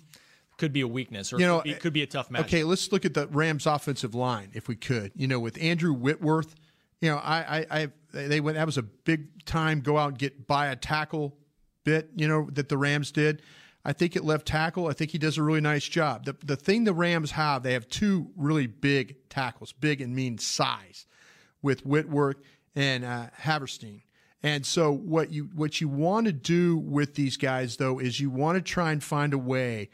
[0.58, 2.42] could be a weakness, or You know, could, be, could be a tough match?
[2.42, 5.12] Okay, let's look at the Rams' offensive line if we could.
[5.16, 6.56] You know, with Andrew Whitworth,
[7.02, 8.58] you know, I, I, I they went.
[8.58, 11.36] That was a big time go out and get by a tackle
[11.84, 12.12] bit.
[12.16, 13.42] You know that the Rams did.
[13.84, 16.26] I think at left tackle, I think he does a really nice job.
[16.26, 20.38] The the thing the Rams have, they have two really big tackles, big and mean
[20.38, 21.08] size,
[21.64, 22.38] with Whitworth
[22.76, 24.04] and uh, Havenstein.
[24.44, 28.30] And so what you what you want to do with these guys though is you
[28.30, 29.90] want to try and find a way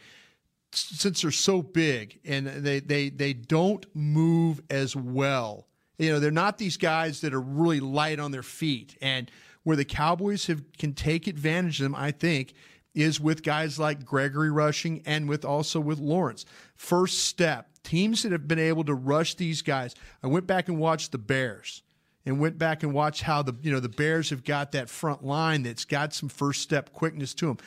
[0.71, 5.67] since they're so big and they they they don't move as well.
[5.97, 8.97] You know, they're not these guys that are really light on their feet.
[9.01, 9.29] And
[9.63, 12.53] where the Cowboys have can take advantage of them, I think,
[12.93, 16.45] is with guys like Gregory rushing and with also with Lawrence.
[16.75, 19.93] First step, teams that have been able to rush these guys.
[20.23, 21.83] I went back and watched the Bears
[22.27, 25.23] and went back and watched how the you know the Bears have got that front
[25.23, 27.57] line that's got some first step quickness to them.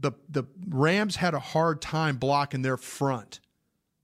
[0.00, 3.38] The the Rams had a hard time blocking their front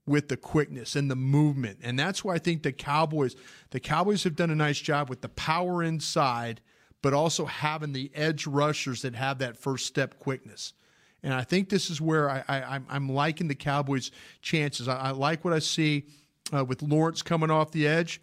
[0.07, 3.35] with the quickness and the movement, and that's why I think the Cowboys
[3.71, 6.61] the Cowboys have done a nice job with the power inside,
[7.01, 10.73] but also having the edge rushers that have that first step quickness.
[11.23, 14.87] And I think this is where I, I, I'm, I'm liking the Cowboys' chances.
[14.87, 16.05] I, I like what I see
[16.55, 18.21] uh, with Lawrence coming off the edge.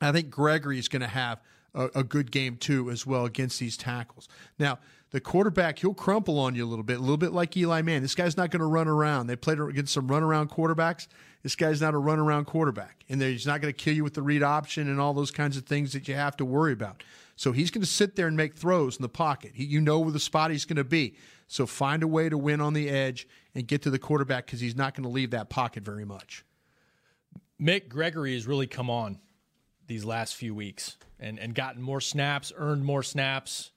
[0.00, 1.40] I think Gregory is going to have
[1.74, 4.28] a, a, good game too, as well against these tackles.
[4.58, 4.78] Now,
[5.10, 8.02] the quarterback, he'll crumple on you a little bit, a little bit like Eli Mann.
[8.02, 9.26] This guy's not going to run around.
[9.26, 11.06] They played against some run around quarterbacks.
[11.42, 14.14] This guy's not a run around quarterback, and he's not going to kill you with
[14.14, 17.02] the read option and all those kinds of things that you have to worry about.
[17.36, 19.52] So he's going to sit there and make throws in the pocket.
[19.54, 21.16] He, you know where the spot he's going to be.
[21.46, 24.60] So find a way to win on the edge and get to the quarterback because
[24.60, 26.44] he's not going to leave that pocket very much.
[27.60, 29.18] Mick Gregory has really come on
[29.86, 33.70] these last few weeks and, and gotten more snaps, earned more snaps,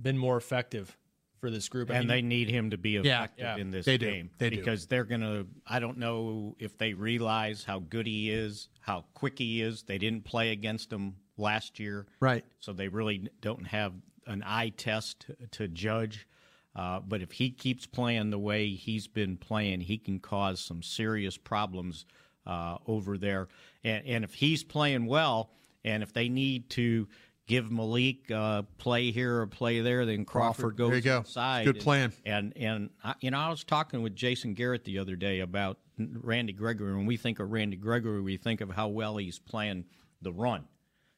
[0.00, 0.96] been more effective
[1.40, 1.90] for this group.
[1.90, 3.56] I and mean, they need him to be effective Yeah.
[3.56, 4.10] in this They do.
[4.10, 4.56] game They do.
[4.56, 5.46] because they're going to.
[5.66, 9.82] I don't know if they realize how good he is, how quick he is.
[9.82, 12.44] They didn't play against him last year, Right.
[12.60, 13.92] So they really don't have
[14.26, 16.28] an eye test to, to judge.
[16.76, 20.82] Uh, but if he keeps playing the way he's been playing, he can cause some
[20.82, 22.06] serious problems
[22.46, 23.48] uh, over there.
[23.84, 25.50] And, and if he's playing well,
[25.84, 27.08] and if they need to
[27.46, 30.76] give Maliek uh, play here or play there, then Crawford, Crawford.
[30.76, 31.18] goes There you go.
[31.18, 31.64] inside.
[31.64, 32.12] Good plan.
[32.24, 35.78] And and I, you know, I was talking with Jason Garrett the other day about
[35.98, 36.94] Randy Gregory.
[36.94, 39.84] When we think of Randy Gregory, we think of how well he's playing
[40.22, 40.64] the run.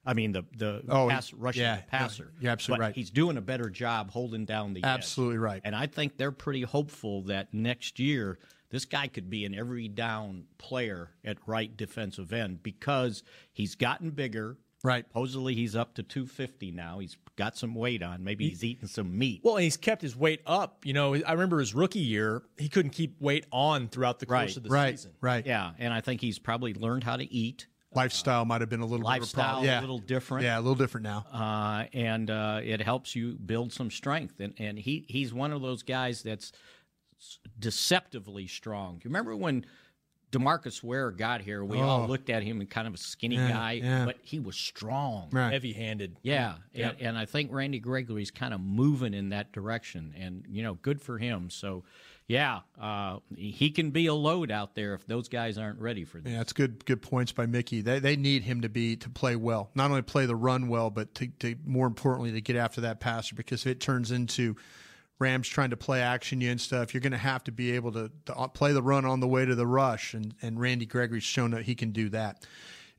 [0.06, 2.32] I mean the the Oh, pass, rushing yeah, passer.
[2.40, 2.94] yeah, absolutely But right.
[2.94, 4.84] He's doing a better job holding down the edge.
[4.86, 5.60] Absolutely right.
[5.64, 8.38] And I think they're pretty hopeful that next year
[8.74, 14.10] this guy could be an every down player at right defensive end because he's gotten
[14.10, 14.58] bigger.
[14.82, 15.06] Right.
[15.08, 16.98] Supposedly he's up to 250 now.
[16.98, 18.22] He's got some weight on.
[18.22, 19.40] Maybe he's eating some meat.
[19.42, 20.84] well, and he's kept his weight up.
[20.84, 24.38] You know, I remember his rookie year, he couldn't keep weight on throughout the course
[24.50, 24.56] Right.
[24.58, 24.98] of the Right.
[24.98, 25.12] season.
[25.22, 25.46] Right.
[25.46, 27.66] Yeah, and I think he's probably learned how to eat.
[27.94, 29.64] Lifestyle might have been a little bit a Lifestyle.
[29.64, 29.78] Yeah.
[29.78, 30.44] a little different.
[30.44, 31.24] Yeah, a little different now.
[31.32, 34.40] uh, and uh, it helps you build some strength.
[34.40, 36.58] And and he he's one of those guys that's s-
[37.58, 38.96] deceptively strong.
[39.02, 39.64] You remember when
[40.32, 41.64] DeMarcus Ware got here?
[41.64, 42.06] We all Oh.
[42.06, 44.04] looked at him and kind of a skinny Yeah, guy, yeah.
[44.04, 45.28] but he was strong.
[45.30, 45.52] Right.
[45.52, 46.18] Heavy handed.
[46.22, 46.90] Yeah, Yeah.
[46.90, 50.74] And, and I think Randy Gregory's kind of moving in that direction, and you know,
[50.74, 51.50] good for him.
[51.50, 51.84] So,
[52.26, 56.20] yeah, uh, he can be a load out there if those guys aren't ready for
[56.20, 56.32] this.
[56.32, 56.84] Yeah, that's good.
[56.84, 57.80] Good points by Mickey.
[57.80, 60.90] They they need him to be to play well, not only play the run well,
[60.90, 63.36] but to, to more importantly to get after that passer.
[63.36, 64.56] Because if it turns into
[65.18, 67.92] Rams trying to play action you and stuff, you're going to have to be able
[67.92, 70.14] to, to uh, play the run on the way to the rush.
[70.14, 72.46] And and Randy Gregory's shown that he can do that.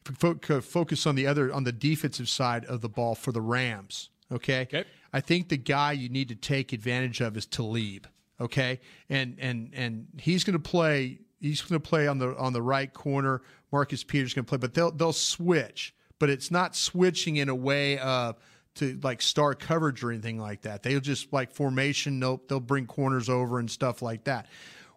[0.05, 3.31] If we fo- focus on the other on the defensive side of the ball for
[3.31, 4.61] the Rams, okay?
[4.61, 4.85] Okay.
[5.13, 8.07] I think the guy you need to take advantage of is Talib.
[8.39, 11.19] Okay, and and and he's going to play.
[11.39, 13.41] He's going to play on the on the right corner.
[13.71, 15.95] Marcus Peters going to play, but they'll they'll switch.
[16.19, 18.37] But it's not switching in a way of
[18.75, 20.83] to like star coverage or anything like that.
[20.83, 22.19] They'll just like formation.
[22.19, 24.47] They'll they'll bring corners over and stuff like that.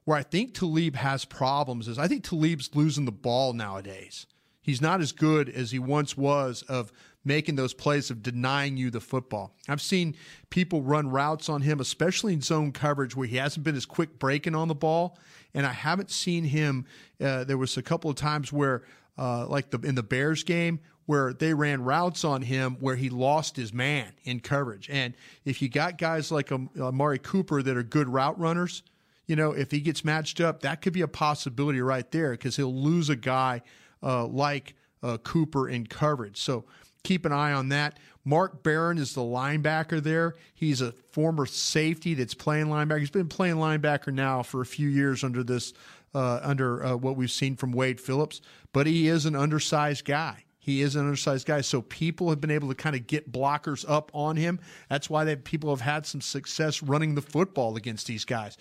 [0.04, 4.26] Where I think Talib has problems is I think Talib's losing the ball nowadays.
[4.62, 6.92] He's not as good as he once was of
[7.24, 9.54] making those plays of denying you the football.
[9.68, 10.16] I've seen
[10.50, 14.18] people run routes on him, especially in zone coverage, where he hasn't been as quick
[14.18, 15.18] breaking on the ball.
[15.54, 16.86] And I haven't seen him.
[17.20, 18.82] Uh, there was a couple of times where,
[19.16, 23.08] uh, like the in the Bears game, where they ran routes on him where he
[23.08, 24.90] lost his man in coverage.
[24.90, 25.14] And
[25.46, 28.82] if you got guys like um, Amari Cooper that are good route runners,
[29.26, 32.56] you know, if he gets matched up, that could be a possibility right there because
[32.56, 33.62] he'll lose a guy
[34.02, 36.42] uh, like uh, Cooper in coverage.
[36.42, 36.66] So
[37.04, 37.98] keep an eye on that.
[38.26, 40.34] Mark Barron is the linebacker there.
[40.52, 43.00] He's a former safety that's playing linebacker.
[43.00, 45.72] He's been playing linebacker now for a few years under this,
[46.14, 48.42] uh, under uh, what we've seen from Wade Phillips.
[48.74, 50.44] But he is an undersized guy.
[50.68, 53.86] He is an undersized guy, so people have been able to kind of get blockers
[53.88, 54.60] up on him.
[54.90, 58.58] That's why they, people have had some success running the football against these guys.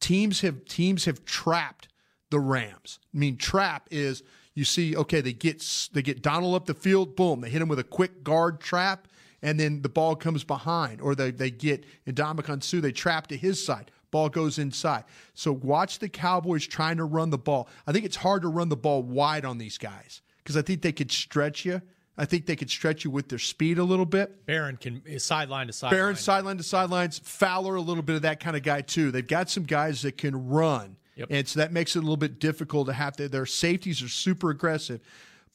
[0.00, 1.86] Teams have teams have trapped
[2.30, 2.98] the Rams.
[3.14, 7.14] I mean, trap is you see, okay, they get they get Donald up the field,
[7.14, 9.06] boom, they hit him with a quick guard trap,
[9.40, 13.36] and then the ball comes behind, or they they get Ndamukong Suh, they trap to
[13.36, 15.04] his side, ball goes inside.
[15.34, 17.68] So watch the Cowboys trying to run the ball.
[17.86, 20.82] I think it's hard to run the ball wide on these guys because I think
[20.82, 21.80] they could stretch you.
[22.16, 24.46] I think they could stretch you with their speed a little bit.
[24.46, 25.98] Barron can sideline to sideline.
[25.98, 27.18] Barron sideline to sidelines.
[27.24, 29.10] Fowler a little bit of that kind of guy too.
[29.10, 31.28] They've got some guys that can run, Yep.
[31.30, 33.28] and so that makes it a little bit difficult to have to.
[33.28, 35.00] Their safeties are super aggressive,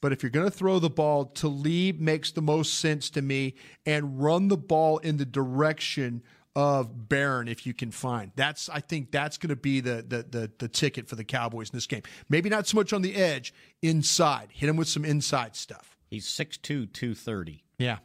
[0.02, 3.54] but if you're going to throw the ball, Talib makes the most sense to me,
[3.86, 6.22] and run the ball in the direction
[6.56, 8.32] of Barron if you can find.
[8.34, 11.70] That's I think that's going to be the, the the the ticket for the Cowboys
[11.70, 12.02] in this game.
[12.28, 14.48] Maybe not so much on the edge, inside.
[14.52, 15.96] Hit him with some inside stuff.
[16.08, 17.62] He's 6'2", 230.
[17.78, 17.98] Yeah.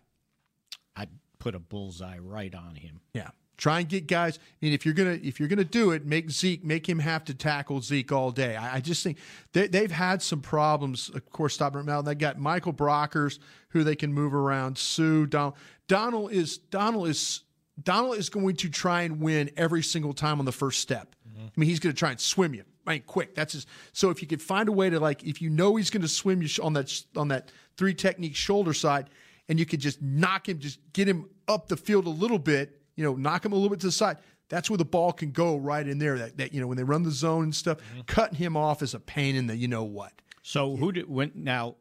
[0.95, 3.01] I'd put a bullseye right on him.
[3.13, 3.29] Yeah.
[3.58, 4.38] Try and get guys.
[4.38, 7.23] I mean, if you're gonna if you're gonna do it, make Zeke make him have
[7.25, 8.58] to tackle Zeke all day.
[8.58, 9.17] I, I just think
[9.53, 11.10] they, they've had some problems.
[11.10, 12.03] Of course, stopping him out.
[12.03, 14.77] They got Michael Brockers who they can move around.
[14.77, 15.55] Suh Donald.
[15.88, 17.44] Donald is Donald is
[17.81, 21.15] Donald is going to try and win every single time on the first step.
[21.27, 21.45] Mm-hmm.
[21.45, 22.63] I mean, he's going to try and swim you.
[22.88, 23.35] I mean, quick.
[23.35, 23.67] That's his.
[23.93, 26.07] So if you could find a way to like, if you know he's going to
[26.07, 29.09] swim you on that on that three technique shoulder side,
[29.49, 32.82] and you could just knock him, just get him up the field a little bit,
[32.95, 34.17] you know, knock him a little bit to the side.
[34.49, 36.17] That's where the ball can go right in there.
[36.17, 38.01] That, that you know, when they run the zone and stuff, mm-hmm.
[38.01, 40.13] cutting him off is a pain in the you know what.
[40.43, 41.76] So who did when now?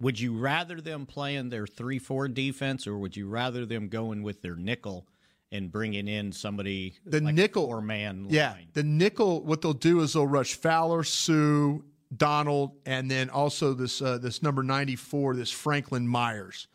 [0.00, 4.22] Would you rather them playing their three four defense, or would you rather them going
[4.22, 5.06] with their nickel
[5.52, 8.26] and bringing in somebody The like nickel or man?
[8.28, 9.44] Yeah, the nickel.
[9.44, 11.78] What they'll do is they'll rush Fowler, Suh,
[12.14, 16.66] Donald, and then also this uh, this number ninety four, this Franklin-Myers,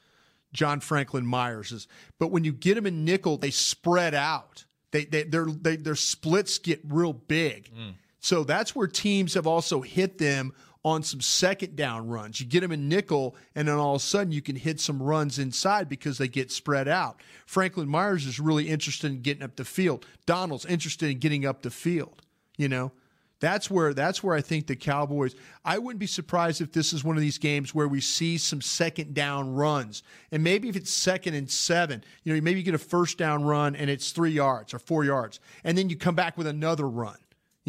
[0.54, 1.88] John Franklin-Myers is.
[2.20, 4.66] But when you get them in nickel, they spread out.
[4.92, 7.72] They they their they, their splits get real big.
[8.22, 10.54] So that's where teams have also hit them
[10.90, 12.40] on some second down runs.
[12.40, 15.02] You get them in nickel, and then all of a sudden you can hit some
[15.02, 17.22] runs inside because they get spread out.
[17.46, 20.06] Franklin-Myers is really interested in getting up the field.
[20.26, 22.22] Donald's interested in getting up the field.
[22.58, 22.92] You know,
[23.40, 25.34] that's where that's where I think the Cowboys.
[25.64, 28.62] I wouldn't be surprised if this is one of these games where we see some
[28.62, 32.74] second down runs, and maybe if it's second and seven, you know, maybe you get
[32.74, 36.16] a first down run and it's three yards or four yards, and then you come
[36.16, 37.16] back with another run.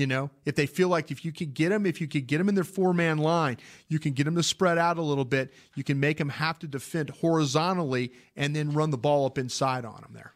[0.01, 2.39] You know, if they feel like if you could get them, if you could get
[2.39, 5.27] them in their four man line, you can get them to spread out a little
[5.27, 5.53] bit.
[5.75, 9.85] You can make them have to defend horizontally and then run the ball up inside
[9.85, 10.33] on them there.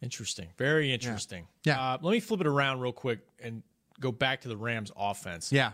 [0.00, 0.46] Interesting.
[0.58, 1.48] Very interesting.
[1.64, 1.80] Yeah.
[1.80, 3.64] Uh, let me flip it around real quick and
[3.98, 5.50] go back to the Rams offense.
[5.52, 5.72] Yeah.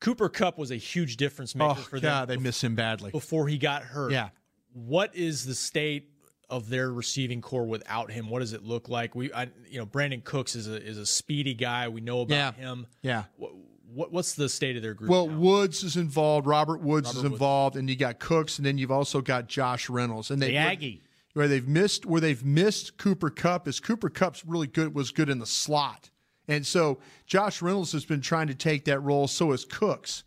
[0.00, 2.10] Cooper Kupp was a huge difference maker Oh, for them.
[2.10, 3.12] God, they miss him badly.
[3.12, 4.10] before he got hurt.
[4.10, 4.30] Yeah.
[4.72, 6.09] What is the state
[6.50, 8.28] of their receiving corps without him?
[8.28, 9.14] What does it look like?
[9.14, 11.88] We, I, you know, Brandin Cooks is a is a speedy guy.
[11.88, 12.52] We know about Yeah.
[12.52, 12.86] him.
[13.02, 13.24] Yeah.
[13.36, 13.52] What,
[13.92, 15.10] what what's the state of their group?
[15.10, 15.38] Well, now?
[15.38, 16.46] Woods is involved.
[16.46, 17.32] Robert Woods Robert is Woods.
[17.32, 20.56] involved, and you got Cooks, and then you've also got Josh Reynolds, and they The
[20.58, 21.02] Aggie.
[21.34, 25.28] where they've missed where they've missed Cooper Kupp is Cooper Kupp's really good was good
[25.28, 26.10] in the slot,
[26.46, 29.26] and so Josh Reynolds has been trying to take that role.
[29.26, 30.22] So is Cooks,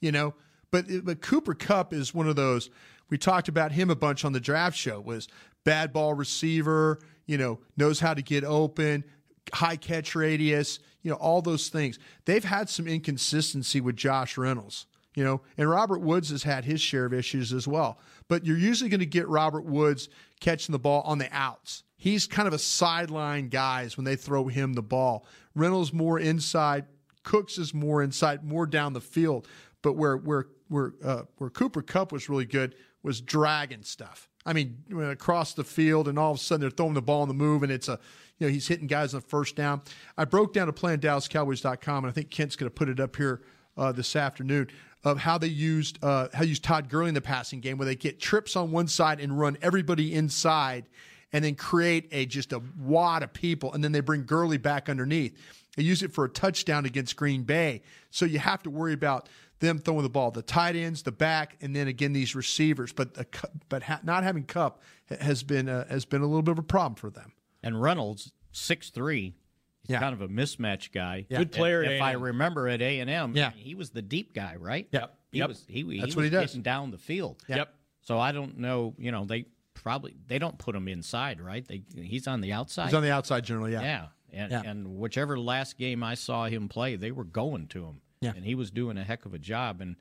[0.00, 0.34] you know.
[0.70, 2.70] But but Cooper Kupp is one of those.
[3.10, 5.00] We talked about him a bunch on the draft show.
[5.00, 5.28] Was
[5.68, 9.04] bad ball receiver, you know, knows how to get open,
[9.52, 11.98] high catch radius, you know, all those things.
[12.24, 16.80] They've had some inconsistency with Josh Reynolds, you know, and Robert Woods has had his
[16.80, 17.98] share of issues as well.
[18.28, 20.08] But you're usually going to get Robert Woods
[20.40, 21.82] catching the ball on the outs.
[21.98, 25.26] He's kind of a sideline guys when they throw him the ball.
[25.54, 26.86] Reynolds more inside,
[27.24, 29.46] Cooks is more inside, more down the field.
[29.82, 34.30] But where where where uh, where Cooper Kupp was really good was dragging stuff.
[34.48, 37.28] I mean, across the field, and all of a sudden they're throwing the ball on
[37.28, 38.00] the move, and it's a,
[38.38, 39.82] you know, he's hitting guys on the first down.
[40.16, 42.98] I broke down a play on DallasCowboys.com, and I think Kent's going to put it
[42.98, 43.42] up here
[43.76, 44.68] uh, this afternoon
[45.04, 47.84] of how they used uh, how they used Todd Gurley in the passing game, where
[47.84, 50.86] they get trips on one side and run everybody inside,
[51.30, 54.88] and then create a just a wad of people, and then they bring Gurley back
[54.88, 55.38] underneath.
[55.76, 59.28] They use it for a touchdown against Green Bay, so you have to worry about
[59.60, 62.92] them throwing the ball, the tight ends, the back, and then again these receivers.
[62.92, 64.82] But the, cu- but ha- not having Kupp
[65.20, 67.32] has been uh, has been a little bit of a problem for them.
[67.62, 69.34] And Reynolds, six three.
[69.82, 70.00] He's Yeah.
[70.00, 71.24] kind of a mismatch guy.
[71.30, 71.38] Yeah.
[71.38, 73.50] Good player If, if I remember at A and M, Yeah.
[73.52, 74.86] he was the deep guy, right?
[74.92, 75.14] Yep.
[75.32, 75.48] He Yep.
[75.48, 75.64] was.
[75.68, 76.46] He, he That's was what he does.
[76.50, 77.42] getting down the field.
[77.48, 77.72] Yep.
[78.02, 78.94] So I don't know.
[78.98, 81.66] You know, they probably they don't put him inside, right?
[81.66, 82.86] They he's on the outside.
[82.86, 83.72] He's on the outside generally.
[83.72, 83.80] Yeah.
[83.82, 84.06] Yeah.
[84.30, 84.62] And, Yeah.
[84.64, 88.00] and whichever last game I saw him play, they were going to him.
[88.20, 88.32] Yeah.
[88.34, 89.80] And he was doing a heck of a job.
[89.80, 89.96] And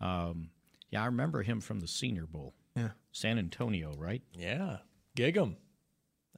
[0.00, 0.50] um,
[0.90, 2.54] yeah, I remember him from the Senior Bowl.
[2.76, 2.90] Yeah.
[3.12, 4.22] San Antonio, right?
[4.34, 4.78] Yeah,
[5.16, 5.56] gig 'em.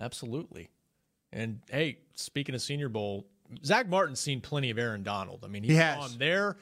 [0.01, 0.71] Absolutely.
[1.33, 3.27] And hey, speaking of Senior Bowl,
[3.65, 5.45] Zack Martin's seen plenty of Aaron Donald.
[5.45, 5.99] I mean, he's He has.
[6.13, 6.57] on there.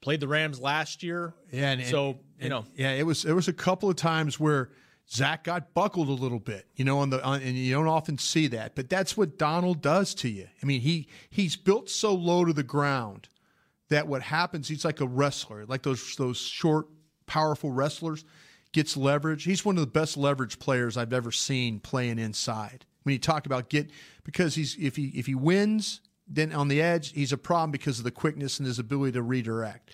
[0.00, 1.32] Played the Rams last year.
[1.50, 4.38] Yeah, and, so and- you know, yeah, it was there was a couple of times
[4.38, 4.70] where
[5.10, 8.18] Zack got buckled a little bit, you know, on the on, and you don't often
[8.18, 10.46] see that, but that's what Donald does to you.
[10.62, 13.28] I mean, he he's built so low to the ground
[13.94, 16.88] that what happens, he's like a wrestler, like those those short,
[17.26, 18.24] powerful wrestlers,
[18.72, 19.44] gets leverage.
[19.44, 22.84] He's one of the best leverage players I've ever seen playing inside.
[23.04, 23.90] When you talk about get
[24.24, 27.98] because he's if he if he wins, then on the edge, he's a problem because
[27.98, 29.90] of the quickness and his ability to redirect.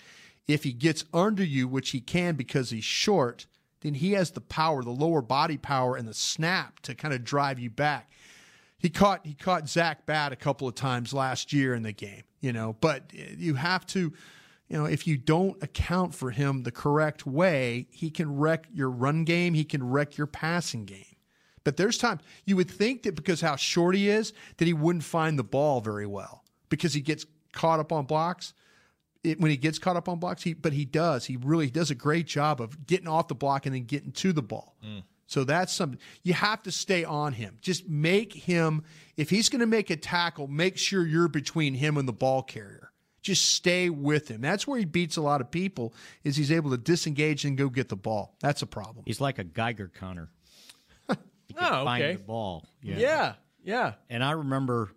[0.47, 3.45] If he gets under you, which he can because he's short,
[3.81, 7.23] then he has the power, the lower body power, and the snap to kind of
[7.23, 8.11] drive you back.
[8.79, 12.23] He caught he caught Zack bad a couple of times last year in the game,
[12.41, 12.75] you know.
[12.81, 13.99] But you have to,
[14.67, 18.89] you know, if you don't account for him the correct way, he can wreck your
[18.89, 19.53] run game.
[19.53, 21.05] He can wreck your passing game.
[21.63, 25.03] But there's times you would think that because how short he is, that he wouldn't
[25.03, 28.53] find the ball very well because he gets caught up on blocks.
[29.23, 31.25] It, when he gets caught up on blocks, he but he does.
[31.25, 34.33] He really does a great job of getting off the block and then getting to
[34.33, 34.75] the ball.
[34.83, 35.03] Mm.
[35.31, 37.57] So that's something you have to stay on him.
[37.61, 38.83] Just make him
[39.15, 42.43] if he's going to make a tackle, make sure you're between him and the ball
[42.43, 42.91] carrier.
[43.21, 44.41] Just stay with him.
[44.41, 45.93] That's where he beats a lot of people.
[46.25, 48.35] Is he's able to disengage and go get the ball.
[48.41, 49.05] That's a problem.
[49.07, 50.29] He's like a Geiger counter.
[51.47, 52.13] He can Oh, find okay.
[52.15, 52.65] the ball.
[52.81, 53.93] yeah, yeah.
[54.09, 54.89] And I remember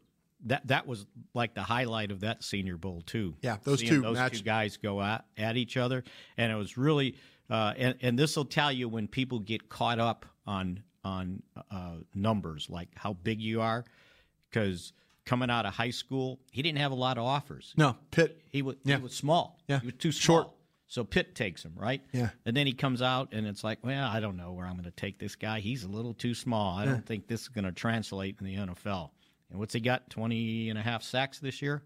[0.46, 3.36] that that was like the highlight of that Senior Bowl too.
[3.40, 6.02] Yeah, those Seeing two those matched- two guys go at, at each other,
[6.36, 7.14] and it was really.
[7.50, 11.96] Uh, and and this will tell you when people get caught up on on uh,
[12.14, 13.84] numbers, like how big you are,
[14.50, 14.92] because
[15.26, 17.74] coming out of high school, he didn't have a lot of offers.
[17.76, 18.40] No, Pitt.
[18.50, 18.96] He was Yeah.
[18.96, 19.58] he was small.
[19.68, 19.80] Yeah.
[19.80, 20.48] he was too Short.
[20.86, 22.02] So Pitt takes him, right?
[22.12, 22.28] Yeah.
[22.46, 24.84] And then he comes out and it's like, well, I don't know where I'm going
[24.84, 25.60] to take this guy.
[25.60, 26.76] He's a little too small.
[26.78, 26.90] I Yeah.
[26.92, 29.10] don't think this is going to translate in the NFL.
[29.50, 30.08] And what's he got?
[30.10, 31.82] 20 and a half sacks this year?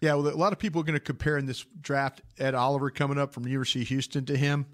[0.00, 2.90] Yeah, well, a lot of people are going to compare in this draft Ed Oliver
[2.90, 4.66] coming up from University of Houston to him,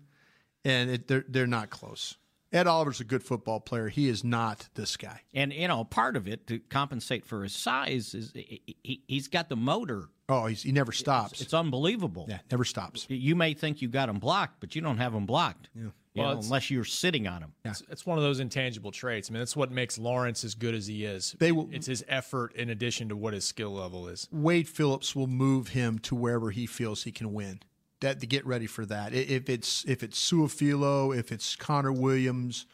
[0.65, 2.17] and it, they're they're not close.
[2.53, 3.89] Ed Oliver's a good football player.
[3.89, 5.21] He is not this guy.
[5.33, 9.49] And, you know, part of it to compensate for his size is he, he's got
[9.49, 10.09] the motor.
[10.29, 11.35] Oh, he's, he never stops.
[11.35, 12.27] It's, it's unbelievable.
[12.29, 13.07] Yeah, never stops.
[13.09, 15.69] You may think you got him blocked, but you don't have him blocked.
[15.77, 15.91] Yeah.
[16.15, 17.53] You Well, know, unless you're sitting on him.
[17.65, 19.31] It's, it's one of those intangible traits.
[19.31, 21.37] I mean, that's what makes Lawrence as good as he is.
[21.39, 24.27] They will- it's his effort in addition to what his skill level is.
[24.33, 27.61] Wade Phillips will move him to wherever he feels he can win.
[28.01, 29.13] That to get ready for that.
[29.13, 32.67] If it's if it's Su'a-Filo, if it's Connor Williams,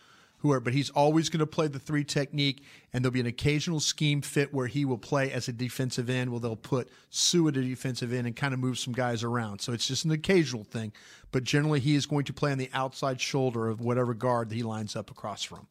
[0.47, 3.80] whoever, but he's always going to play the three technique, and there'll be an occasional
[3.80, 6.30] scheme fit where he will play as a defensive end.
[6.30, 9.61] Well, they'll put Suh at a defensive end and kind of move some guys around.
[9.61, 10.92] So it's just an occasional thing,
[11.32, 14.55] but generally he is going to play on the outside shoulder of whatever guard that
[14.55, 15.66] he lines up across from.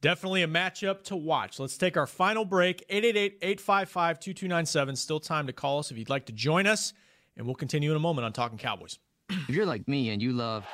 [0.00, 1.60] Definitely a matchup to watch.
[1.60, 2.88] Let's take our final break.
[2.88, 4.96] 888-855-2297.
[4.96, 6.94] Still time to call us if you'd like to join us,
[7.36, 8.98] and we'll continue in a moment on Talking Cowboys.
[9.28, 10.64] If you're like me and you love.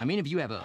[0.00, 0.64] I mean, if you have a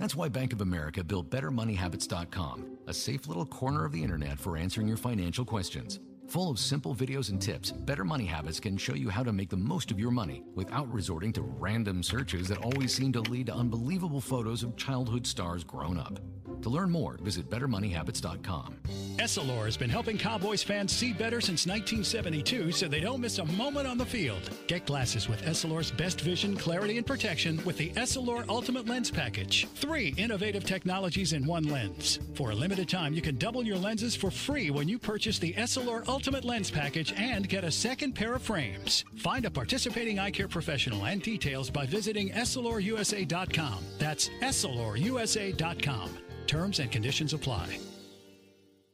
[0.00, 4.56] That's why Bank of America built BetterMoneyHabits.com, a safe little corner of the internet for
[4.56, 6.00] answering your financial questions.
[6.28, 9.50] Full of simple videos and tips, Better Money Habits can show you how to make
[9.50, 13.48] the most of your money without resorting to random searches that always seem to lead
[13.48, 16.18] to unbelievable photos of childhood stars grown up.
[16.62, 18.76] To learn more, visit BetterMoneyHabits.com.
[19.16, 23.44] Essilor has been helping Cowboys fans see better since 1972 so they don't miss a
[23.44, 24.50] moment on the field.
[24.66, 29.66] Get glasses with Essilor's best vision, clarity, and protection with the Essilor Ultimate Lens Package.
[29.74, 32.18] Three innovative technologies in one lens.
[32.34, 35.52] For a limited time, you can double your lenses for free when you purchase the
[35.54, 39.04] Essilor Ultimate Lens Package and get a second pair of frames.
[39.16, 43.84] Find a participating eye care professional and details by visiting EssilorUSA.com.
[43.98, 46.29] That's EssilorUSA.com.
[46.50, 47.78] Terms and conditions apply.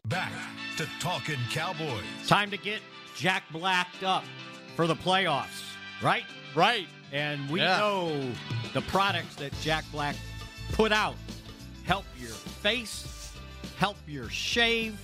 [0.09, 0.31] Back
[0.77, 2.05] to Talking Cowboys.
[2.27, 2.81] Time to get
[3.17, 4.25] Jack Blacked up
[4.75, 5.65] for the playoffs,
[6.03, 6.25] right?
[6.55, 6.87] Right.
[7.13, 7.79] And we Yeah.
[7.79, 8.31] know
[8.75, 10.17] the products that Jack Black
[10.73, 11.15] put out
[11.87, 13.33] help your face,
[13.79, 15.01] help your shave.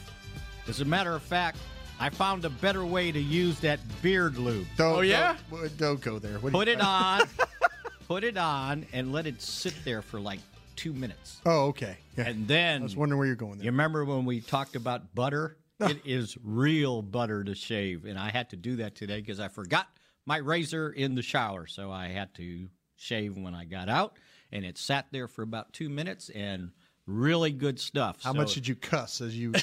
[0.68, 1.57] As a matter of fact,
[1.98, 4.66] I found a better way to use that beard lube.
[4.72, 5.38] Oh, don't, Oh, yeah?
[5.50, 6.38] Don't, don't go there.
[6.38, 7.22] What Put it on,
[8.09, 10.40] put it on, and let it sit there for like
[10.82, 11.40] two minutes.
[11.46, 11.96] Oh, okay.
[12.18, 12.28] Yeah.
[12.28, 13.64] And then I was wondering where you're going there.
[13.64, 15.56] You remember when we talked about butter?
[15.80, 19.48] it is real butter to shave, and I had to do that today because I
[19.48, 19.86] forgot
[20.26, 24.16] my razor in the shower, so I had to shave when I got out,
[24.50, 26.70] and it sat there for about two minutes, and
[27.06, 28.22] really good stuff.
[28.22, 29.52] How So much did you cuss as you?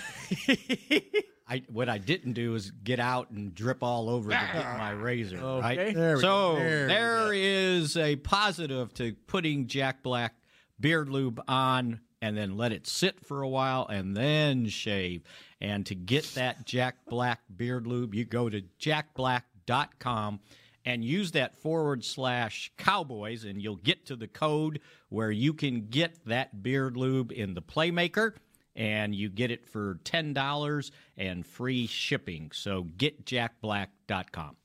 [1.50, 5.38] I what I didn't do is get out and drip all over the, my razor.
[5.38, 5.78] Okay.
[5.78, 5.96] Right.
[5.96, 6.56] There we so go.
[6.56, 10.39] There there is a positive to putting Jack Black
[10.80, 15.24] beard lube on and then let it sit for a while and then shave.
[15.62, 20.40] And to get that Jack Black beard lube, you go to jackblack.com
[20.86, 25.88] and use that forward slash cowboys, and you'll get to the code where you can
[25.90, 28.34] get that beard lube in the Playmaker.
[28.76, 32.52] And you get it for $10 and free shipping.
[32.54, 34.56] So get jackblack.com.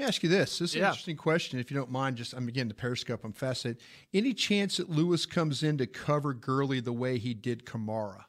[0.00, 0.58] Let me ask you this.
[0.58, 1.60] This is an interesting question.
[1.60, 3.22] If you don't mind, just I'm again the Periscope.
[3.22, 3.82] I'm fascinated.
[4.14, 8.22] Any chance that Lewis comes in to cover Gurley the way he did Kamara?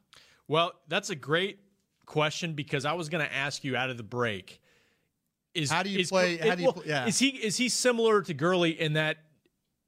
[0.50, 1.60] Well, that's a great
[2.06, 4.60] question because I was going to ask you out of the break.
[5.54, 7.06] Is How do you is- play- how do you well, play- yeah.
[7.08, 9.20] Is he is he similar to Gurley in that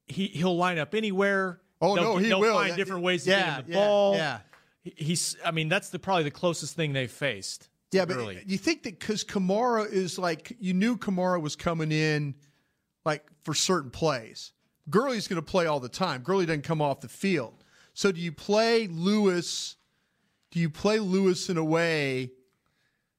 [0.07, 1.59] he he'll line up anywhere?
[1.81, 2.53] Oh, They'll- no, he they'll will.
[2.53, 4.15] find That- different ways to yeah, get him the yeah, ball.
[4.15, 4.39] yeah.
[4.83, 5.35] He- he's.
[5.43, 7.67] I mean, that's the probably the closest thing they've faced.
[7.93, 8.43] Yeah, but Gurley.
[8.45, 12.35] you think that because Kamara is like you knew Kamara was coming in,
[13.05, 14.51] like for certain plays.
[14.89, 16.21] Gurley's going to play all the time.
[16.21, 17.63] Gurley doesn't come off the field.
[17.93, 19.77] So do you play Lewis?
[20.51, 22.31] Do you play Lewis in a way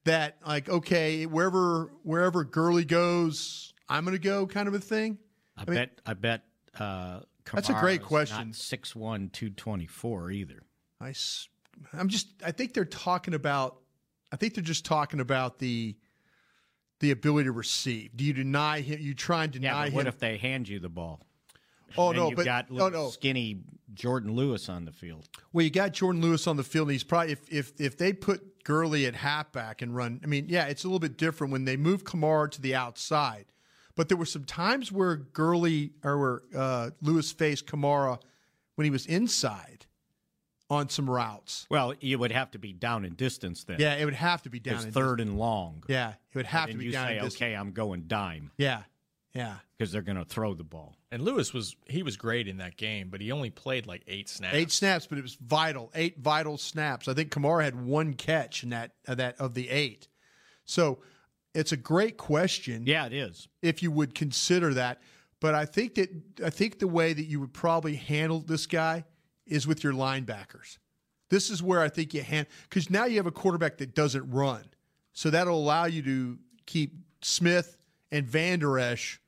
[0.05, 5.19] that like okay, wherever wherever Gurley goes, I'm going to go, kind of a thing?
[5.57, 6.01] I, mean- bet.
[6.05, 6.43] I bet.
[6.79, 7.21] Uh,
[7.53, 8.53] That's a great question.
[8.53, 10.63] Six one two twenty four either.
[11.01, 11.15] I.
[11.93, 12.29] I'm just.
[12.45, 13.79] I think they're talking about.
[14.33, 15.97] I think they're just talking about the
[17.01, 18.17] the ability to receive.
[18.17, 18.99] Do you deny him?
[19.01, 20.07] You try and deny Yeah, what him?
[20.09, 21.21] if they hand you the ball?
[21.97, 23.11] Oh, And no, you've but- got oh, no.
[23.11, 23.61] skinny
[23.95, 25.29] Jourdan Lewis on the field.
[25.53, 28.13] Well, you got Jourdan Lewis on the field, and he's probably if if if they
[28.13, 30.21] put Gurley at halfback and run.
[30.25, 33.47] I mean, yeah, it's a little bit different when they move Kamara to the outside.
[33.97, 38.19] But there were some times where Gurley or where uh, Lewis faced Kamara
[38.75, 39.87] when he was inside
[40.71, 41.67] on some routes.
[41.71, 43.77] Well, you would have to be down in distance then.
[43.79, 45.85] Yeah, it would have to be down It's in third and long.
[45.89, 47.43] Yeah, it would have And to be you down say, in distance.
[47.43, 48.83] okay, I'm going dime Yeah,
[49.35, 49.57] yeah.
[49.77, 50.97] because they're going to throw the ball.
[51.13, 54.29] and Lewis was he was great in that game, but he only played like eight
[54.29, 54.55] snaps.
[54.57, 55.91] Eight snaps, but it was vital.
[55.95, 57.09] Eight vital snaps.
[57.09, 60.09] I think Kamara had one catch in that uh, that of the eight.
[60.65, 60.99] So
[61.55, 62.85] it's a great question.
[62.87, 63.49] Yeah, it is.
[63.63, 65.01] If you would consider that,
[65.41, 66.09] but I think that
[66.45, 69.05] I think the way that you would probably handle this guy
[69.47, 70.79] is with your linebackers.
[71.31, 74.31] This is where I think you hand because now you have a quarterback that doesn't
[74.31, 74.65] run,
[75.13, 77.77] so that'll allow you to keep Smith
[78.13, 79.21] and Vander Esch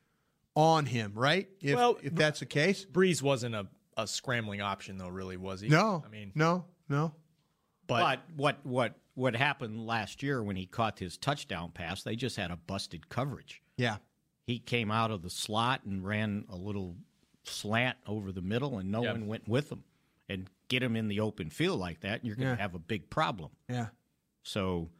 [0.54, 1.48] on him, right?
[1.60, 2.84] If, Well, if that's the case.
[2.84, 5.68] Brees wasn't a, a scrambling option though, really, was he?
[5.68, 7.12] No, I mean, no, no.
[7.86, 12.02] But, what what what happened last year when he caught his touchdown pass?
[12.02, 13.62] They just had a busted coverage.
[13.76, 13.96] Yeah.
[14.46, 16.96] He came out of the slot and ran a little
[17.44, 19.12] slant over the middle, and no Yep.
[19.12, 19.82] one went with him.
[20.28, 22.60] And get him in the open field like that, you're going to Yeah.
[22.62, 23.50] have a big problem.
[23.68, 23.88] Yeah.
[24.42, 24.90] So,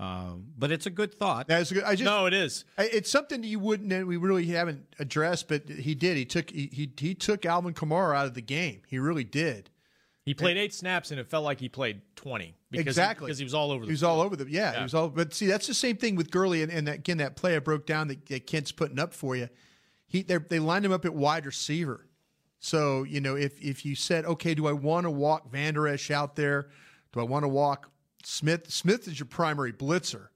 [0.00, 1.46] uh, but it's a good thought.
[1.46, 1.84] That's good.
[1.84, 2.64] I just no, it is.
[2.76, 3.92] I- It's something that you wouldn't.
[3.92, 6.16] and We really haven't addressed, but he did.
[6.16, 8.82] He took he he, he took Alvin Kamara out of the game.
[8.88, 9.70] He really did.
[10.24, 12.54] He played eight snaps, and it felt like he played twenty.
[12.70, 13.80] Because exactly because he was all over.
[13.80, 14.10] The He was field.
[14.12, 14.48] all over them.
[14.48, 14.76] Yeah, Yeah.
[14.78, 15.08] he was all.
[15.08, 17.58] But see, that's the same thing with Gurley, and, and that, again, that play I
[17.58, 19.48] broke down that, that Kent's putting up for you.
[20.06, 22.06] He they they lined him up at wide receiver.
[22.62, 26.12] So you know, if if you said, okay, do I want to walk Vander Esch
[26.12, 26.68] out there?
[27.12, 27.90] Do I want to walk
[28.24, 28.70] Smith?
[28.70, 30.28] Smith is your primary blitzer.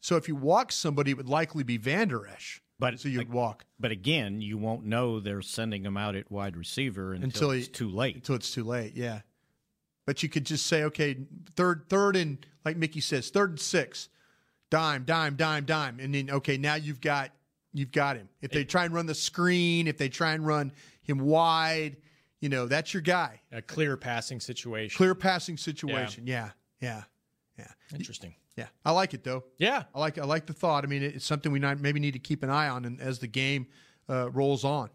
[0.00, 2.62] So if you walk somebody, it would likely be Vander Esch.
[2.78, 6.56] But so you'd walk But again, you won't know they're sending him out at wide
[6.56, 8.16] receiver until, until it's he- too late.
[8.16, 8.96] Until it's too late.
[8.96, 9.20] Yeah.
[10.06, 11.18] But you could just say, okay,
[11.54, 14.08] third, third and like Mickey says, third and six,
[14.70, 17.30] dime, dime, dime, dime, and then okay, now you've got
[17.74, 18.28] you've got him.
[18.40, 20.72] If they try and run the screen, if they try and run
[21.04, 21.96] him wide,
[22.40, 23.40] you know that's your guy.
[23.52, 24.96] A clear passing situation.
[24.96, 26.26] Clear passing situation.
[26.26, 26.50] Yeah,
[26.80, 27.04] yeah,
[27.58, 27.68] yeah.
[27.94, 28.34] Interesting.
[28.56, 29.44] Yeah, I like it though.
[29.58, 30.84] Yeah, I like I like the thought.
[30.84, 33.18] I mean, it's something we not, maybe need to keep an eye on and as
[33.18, 33.66] the game
[34.08, 34.90] uh, rolls on.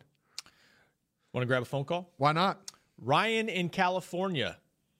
[1.34, 2.12] Want to grab a phone call?
[2.18, 2.72] Why not?
[2.98, 4.58] Ryan in California.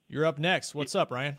[0.08, 0.76] You're up next.
[0.76, 1.38] What's up, Ryan?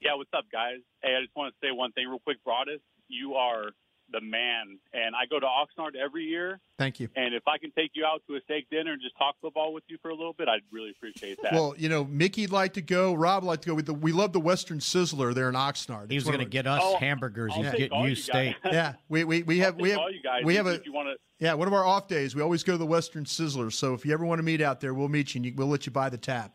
[0.00, 0.78] Yeah, what's up, guys?
[1.02, 2.80] Hey, I just want to say one thing real quick, Broaddus.
[3.08, 3.70] You are
[4.12, 6.60] the man, and I go to Oxnard every year.
[6.78, 7.08] Thank you.
[7.16, 9.72] And if I can take you out to a steak dinner and just talk football
[9.72, 11.52] with you for a little bit, I'd really appreciate that.
[11.52, 13.14] Well, you know, Mickey'd like to go.
[13.14, 13.74] Rob would like to go.
[13.74, 16.10] With the, we love the Western Sizzler there in Oxnard.
[16.10, 17.52] He was going to get us Oh, hamburgers.
[17.54, 18.24] I'll He's take getting all you you guys.
[18.24, 18.56] steak.
[18.72, 20.86] Yeah, we we, we have I'll we have all you guys we have a if
[20.86, 22.34] you wanna- yeah one of our off days.
[22.34, 23.72] We always go to the Western Sizzler.
[23.72, 25.38] So if you ever want to meet out there, we'll meet you.
[25.38, 26.54] and you We'll let you buy the tap.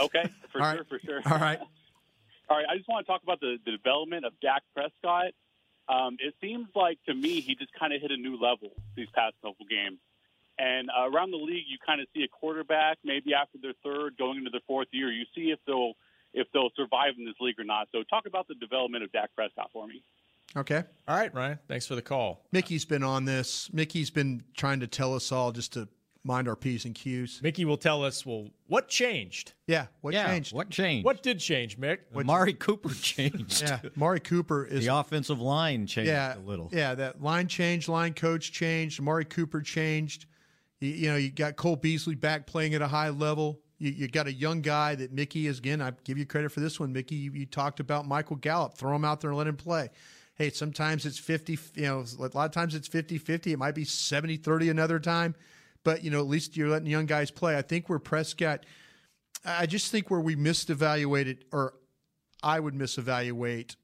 [0.00, 0.22] Okay,
[0.52, 0.80] for sure, right.
[0.88, 1.20] for sure.
[1.26, 1.58] All right.
[2.48, 5.32] All right, I just want to talk about the, the development of Dak Prescott.
[5.88, 9.08] Um, it seems like to me he just kind of hit a new level these
[9.14, 9.98] past couple games.
[10.58, 14.16] And uh, around the league, you kind of see a quarterback maybe after their third,
[14.16, 15.12] going into their fourth year.
[15.12, 15.92] You see if they'll
[16.32, 17.88] if they'll survive in this league or not.
[17.92, 20.02] So talk about the development of Dak Prescott for me.
[20.56, 20.82] Okay.
[21.08, 21.58] All right, Ryan.
[21.68, 22.46] Thanks for the call.
[22.52, 23.70] Mickey's been on this.
[23.72, 25.88] Mickey's been trying to tell us all just to
[26.26, 27.40] mind our p's and q's.
[27.42, 28.26] Mickey will tell us.
[28.26, 29.52] Well, what changed?
[29.66, 30.52] Yeah, what yeah, changed?
[30.52, 31.04] What changed?
[31.04, 31.98] What did change, Mick?
[32.12, 33.62] What Mari Cooper changed.
[33.62, 36.68] Yeah, Mari Cooper is the offensive line changed yeah, a little.
[36.72, 40.26] Yeah, that line changed, line coach changed, Mari Cooper changed.
[40.80, 43.60] You, you know, you got Cole Beasley back playing at a high level.
[43.78, 45.80] You, you got a young guy that Mickey is again.
[45.80, 47.16] I give you credit for this one, Mickey.
[47.16, 48.74] You, you talked about Michael Gallup.
[48.74, 49.90] Throw him out there and let him play.
[50.34, 53.52] Hey, sometimes it's 50, you know, a lot of times it's 50 50.
[53.52, 55.34] It might be 70 30 another time.
[55.86, 57.56] But, you know, at least you're letting young guys play.
[57.56, 58.66] I think where Prescott,
[59.44, 61.74] I just think where we missed evaluated, or
[62.42, 63.76] I would misevaluate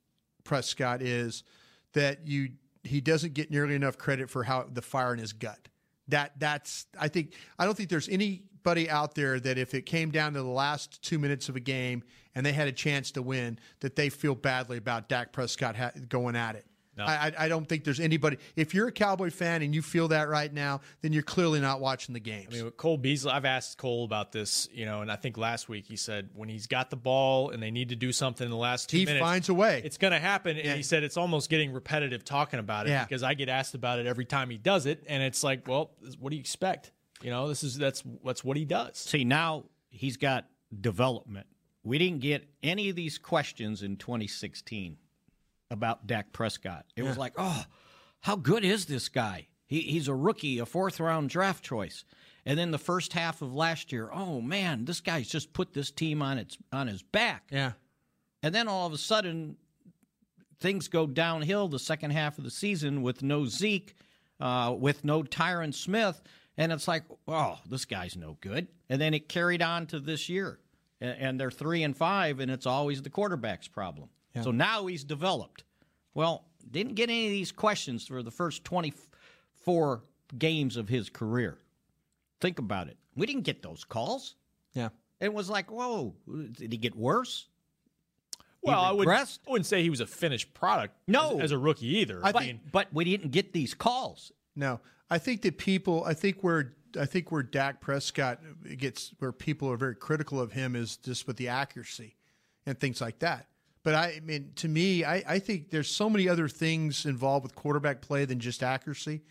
[0.43, 1.45] Prescott is
[1.93, 2.49] that you
[2.83, 5.69] he doesn't get nearly enough credit for how the fire in his gut.
[6.09, 10.11] That that's I think I don't think there's anybody out there that if it came
[10.11, 12.03] down to the last two minutes of a game
[12.35, 15.93] and they had a chance to win, that they feel badly about Dak Prescott ha-
[16.09, 16.67] going at it.
[16.97, 17.05] No.
[17.05, 18.37] I, I- I don't think there's anybody.
[18.55, 21.81] If you're a Cowboy fan and you feel that right now, then you're clearly not
[21.81, 22.49] watching the games.
[22.51, 25.69] I mean, Cole Beasley, I've asked Cole about this, you know, and I think last
[25.71, 28.51] week he said when he's got the ball and they need to do something in
[28.51, 29.81] the last two He minutes, finds a way.
[29.85, 30.59] It's going to happen.
[30.59, 33.05] And he said it's almost getting repetitive talking about it Yeah.
[33.05, 35.93] because I get asked about it every time he does it, and it's like, well,
[36.21, 36.93] what do you expect?
[37.23, 38.99] You know, this is that's that's what he does.
[38.99, 40.47] See, now he's got
[40.81, 41.47] development.
[41.85, 44.97] We didn't get any of these questions in 2016
[45.73, 46.85] about Dak Prescott.
[46.95, 47.65] It was like, oh,
[48.21, 49.49] how good is this guy?
[49.67, 52.05] He, he's a rookie, a fourth round draft choice.
[52.45, 55.91] And then the first half of last year, oh man, this guy's just put this
[55.91, 57.45] team on its on his back.
[57.51, 57.73] Yeah.
[58.43, 59.57] And then all of a sudden,
[60.61, 63.95] things go downhill the second half of the season with no Zeke,
[64.41, 66.21] uh, with no Tyron Smith,
[66.57, 68.69] and it's like, oh, this guy's no good.
[68.89, 70.59] And then it carried on to this year,
[71.01, 74.09] and, and they're three and five, and it's always the quarterback's problem.
[74.35, 74.43] Yeah.
[74.43, 75.65] So now he's developed.
[76.15, 80.03] Well, didn't get any of these questions for the first twenty-four
[80.39, 81.59] games of his career.
[82.41, 82.97] Think about it.
[83.15, 84.37] We didn't get those calls.
[84.75, 84.89] Yeah.
[85.21, 86.15] It was like, whoa,
[86.53, 87.47] did he get worse?
[88.63, 91.39] Well, I would, I wouldn't say he was a finished product No.
[91.39, 92.21] as, as a rookie either.
[92.23, 94.33] I, but, mean, but we didn't get these calls.
[94.55, 94.81] No,
[95.11, 96.05] I think that people.
[96.05, 98.41] I think where I think where Dak Prescott
[98.77, 102.17] gets where people are very critical of him is just with the accuracy
[102.67, 103.47] and things like that.
[103.85, 107.43] But I, I mean, to me, I, I think there's so many other things involved
[107.43, 109.23] with quarterback play than just accuracy.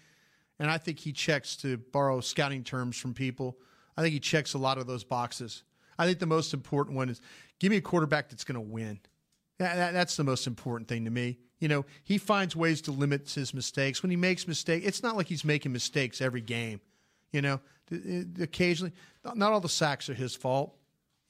[0.60, 3.58] And I think he checks to borrow scouting terms from people.
[3.98, 5.64] I think he checks a lot of those boxes.
[5.98, 7.22] I think the most important one is
[7.60, 9.00] give me a quarterback that's going to win.
[9.58, 11.38] That, that- that's the most important thing to me.
[11.60, 14.02] You know, he finds ways to limit his mistakes.
[14.02, 16.82] When he makes mistakes, it's not like he's making mistakes every game.
[17.32, 17.60] You know,
[18.40, 18.94] occasionally,
[19.36, 20.76] not all the sacks are his fault.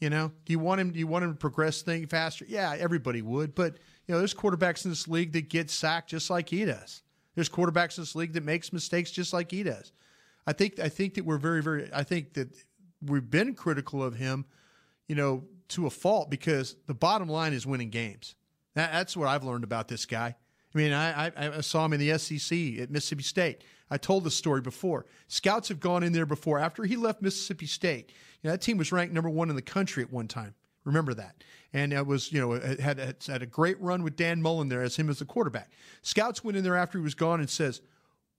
[0.02, 0.92] You know, do you want him?
[0.92, 2.44] Do you want him to progress things faster?
[2.48, 3.54] Yeah, everybody would.
[3.54, 3.78] But
[4.08, 7.04] you know, there's quarterbacks in this league that get sacked just like he does.
[7.36, 9.92] There's quarterbacks in this league that makes mistakes just like he does.
[10.48, 11.88] I think I think that we're very very.
[11.94, 12.50] I think that
[13.06, 14.46] we've been critical of him,
[15.08, 18.34] you know, to a fault because the bottom line is winning games.
[18.74, 20.36] That, that's what I've learned about this guy.
[20.74, 23.64] I mean, I, I, I saw him in the SEC at Mississippi State.
[23.90, 25.06] I told the story before.
[25.28, 26.60] Scouts have gone in there before.
[26.60, 28.12] After he left Mississippi State,
[28.42, 30.56] you know, that team was ranked number one in the country at one time.
[30.86, 31.44] Remember that.
[31.74, 34.70] And it was, you know, it had, it had a great run with Dan Mullen
[34.70, 35.72] there as him as the quarterback.
[36.02, 37.82] Scouts went in there after he was gone and says,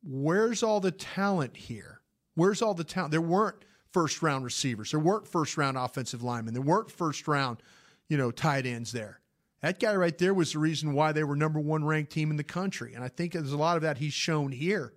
[0.02, 2.00] where's all the talent here?
[2.34, 3.12] Where's all the talent?
[3.12, 4.90] There weren't first round receivers.
[4.90, 6.54] There weren't first round offensive linemen.
[6.54, 7.62] There weren't first round,
[8.08, 9.20] you know, tight ends there.
[9.62, 12.36] That guy right there was the reason why they were number one ranked team in
[12.36, 12.94] the country.
[12.94, 14.92] And I think there's a lot of that he's shown here,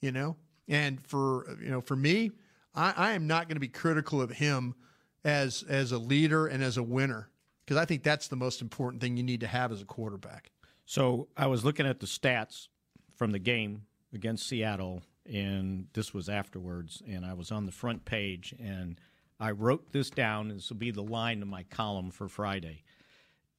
[0.00, 0.36] you know.
[0.68, 2.32] And for you know, for me,
[2.74, 4.74] I, I am not going to be critical of him
[5.24, 7.30] as as a leader and as a winner
[7.70, 10.50] because I think that's the most important thing you need to have as a quarterback.
[10.86, 12.66] So I was looking at the stats
[13.14, 13.82] from the game
[14.12, 19.00] against Seattle, and this was afterwards, and I was on the front page, and
[19.38, 20.48] I wrote this down.
[20.48, 22.82] This will be the line of my column for Friday.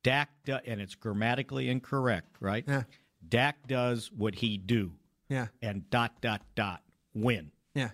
[0.03, 2.63] Dak, do, and it's grammatically incorrect, right?
[2.67, 2.83] Yeah.
[3.27, 4.93] Dak does what he do,
[5.29, 5.47] Yeah.
[5.61, 6.81] and dot dot dot
[7.13, 7.51] win.
[7.75, 7.89] Yeah.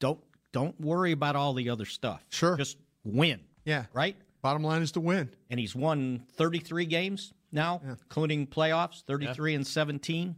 [0.00, 0.20] Don't
[0.52, 2.24] don't worry about all the other stuff.
[2.30, 2.56] Sure.
[2.56, 3.40] Just win.
[3.64, 3.86] Yeah.
[3.92, 4.16] Right.
[4.42, 5.30] Bottom line is to win.
[5.50, 10.36] And he's won 33 games now, including playoffs, 33 and 17.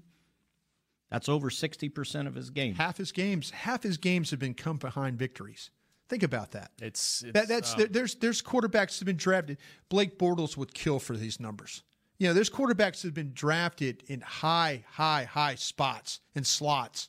[1.11, 2.77] That's over 60% of his games.
[2.79, 5.71] Half his games, half his games have been come behind victories.
[6.09, 6.71] Think about that.
[6.81, 9.59] It's, it's That, that's um, there- there's there's quarterbacks that have been drafted.
[9.89, 11.83] Blake Bortles would kill for these numbers.
[12.19, 17.09] You know, there's quarterbacks that have been drafted in high, high, high spots and slots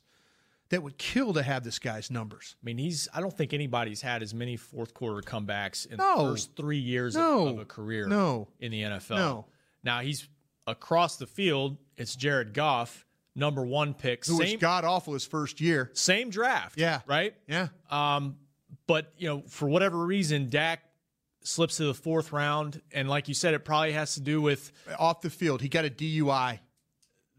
[0.68, 2.56] that would kill to have this guy's numbers.
[2.60, 3.08] I mean, he's.
[3.14, 6.24] I don't think anybody's had as many fourth quarter comebacks in No.
[6.24, 7.46] the first three years No.
[7.48, 8.06] of, of a career.
[8.06, 8.48] No.
[8.60, 9.16] in the NFL.
[9.16, 9.46] No.
[9.82, 10.28] Now he's
[10.66, 11.78] across the field.
[11.96, 13.06] It's Jared Goff.
[13.34, 14.26] number one pick.
[14.26, 15.90] Who was god awful his first year.
[15.94, 16.76] Same draft.
[16.76, 17.00] Yeah.
[17.06, 17.34] Right?
[17.46, 17.68] Yeah.
[17.90, 18.36] Um,
[18.88, 20.80] but, you know, for whatever reason, Dak
[21.44, 22.82] slips to the fourth round.
[22.92, 25.62] And like you said, it probably has to do with off the field.
[25.62, 26.58] He got a DUI.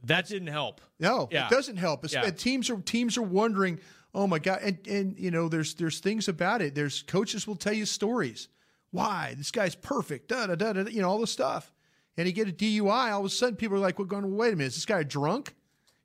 [0.06, 0.80] That didn't help.
[1.00, 1.48] No, Yeah.
[1.48, 2.10] it doesn't help.
[2.10, 2.30] Yeah.
[2.30, 3.80] teams are teams are wondering,
[4.16, 6.74] oh my god, and and you know, there's there's things about it.
[6.76, 8.48] There's coaches will tell you stories.
[8.92, 10.30] Why this guy's perfect?
[10.30, 10.90] Da da da da.
[10.90, 11.74] You know all the stuff.
[12.18, 13.12] And he get a DUI.
[13.12, 14.36] All of a sudden, people are like, "We're going.
[14.36, 14.70] Wait a minute.
[14.70, 15.54] Is this guy drunk?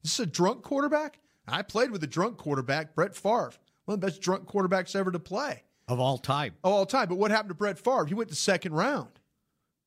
[0.03, 3.53] Is this a drunk quarterback?" I played with a drunk quarterback, Brett Favre,
[3.85, 6.55] one of the best drunk quarterbacks ever to play of all time.
[6.65, 7.09] of all time.
[7.09, 8.07] But what happened to Brett Favre?
[8.07, 9.11] He went to second round.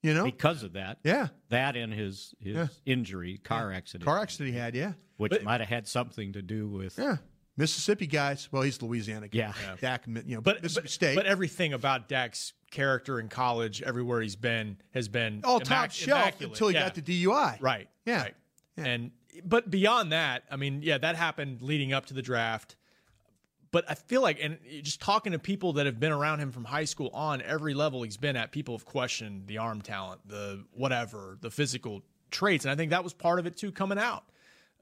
[0.03, 0.99] You know, Because of that.
[1.03, 1.29] Yeah.
[1.49, 2.67] That and his his Yeah.
[2.85, 4.05] injury, car accident.
[4.05, 4.75] car accident he had.
[4.75, 7.17] Yeah, Which might have had something to do with yeah.
[7.57, 8.47] Mississippi guys.
[8.51, 9.27] Well, he's Louisiana.
[9.27, 9.39] Guy.
[9.39, 9.53] Yeah.
[9.63, 9.75] Yeah.
[9.81, 11.15] Dak, you know, But, Mississippi but, State.
[11.15, 15.91] but everything about Dak's character in college, everywhere he's been, has been all immac- top
[15.91, 16.51] shelf immaculate.
[16.53, 16.83] until he Yeah.
[16.83, 17.57] got the DUI.
[17.59, 17.89] Right.
[18.05, 18.21] Yeah.
[18.21, 18.35] Right.
[18.77, 19.11] And
[19.43, 22.75] but beyond that, I mean, yeah, that happened leading up to the draft.
[23.71, 26.63] But I feel like, and just talking to people that have been around him from
[26.63, 30.63] high school on, every level he's been at, people have questioned the arm talent, the
[30.71, 32.01] whatever, the physical
[32.31, 34.23] traits, and I think that was part of it too coming out.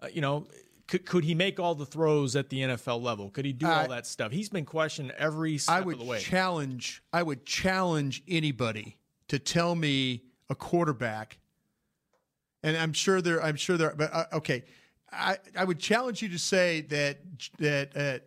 [0.01, 0.45] Uh, you know,
[0.87, 3.31] could could he make all the throws at the NFL level?
[3.31, 4.31] Could he do I- all that stuff?
[4.31, 6.19] He's been questioned every step I would of the way.
[6.19, 7.01] challenge.
[7.11, 8.97] I would challenge anybody
[9.29, 11.39] to tell me a quarterback,
[12.61, 13.41] and I'm sure there.
[13.43, 13.93] I'm sure there.
[13.97, 14.63] But uh, okay,
[15.11, 17.19] I I would challenge you to say that
[17.57, 18.19] that uh,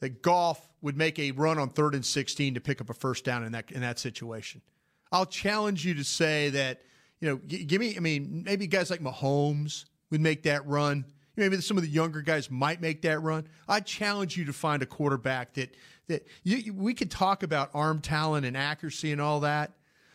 [0.00, 3.24] that Goff would make a run on third and sixteen to pick up a first
[3.24, 4.62] down in that in that situation.
[5.10, 6.82] I'll challenge you to say that
[7.20, 7.96] you know, g- give me.
[7.96, 11.04] I mean, maybe guys like Mahomes would make that run.
[11.36, 13.48] Maybe some of the younger guys might make that run.
[13.68, 15.74] I challenge you to find a quarterback that
[16.08, 19.72] that you- we could talk about arm talent and accuracy and all that,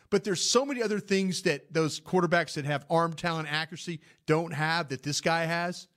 [0.09, 4.53] but there's so many other things that those quarterbacks that have arm talent, accuracy don't
[4.53, 5.87] have that this guy has.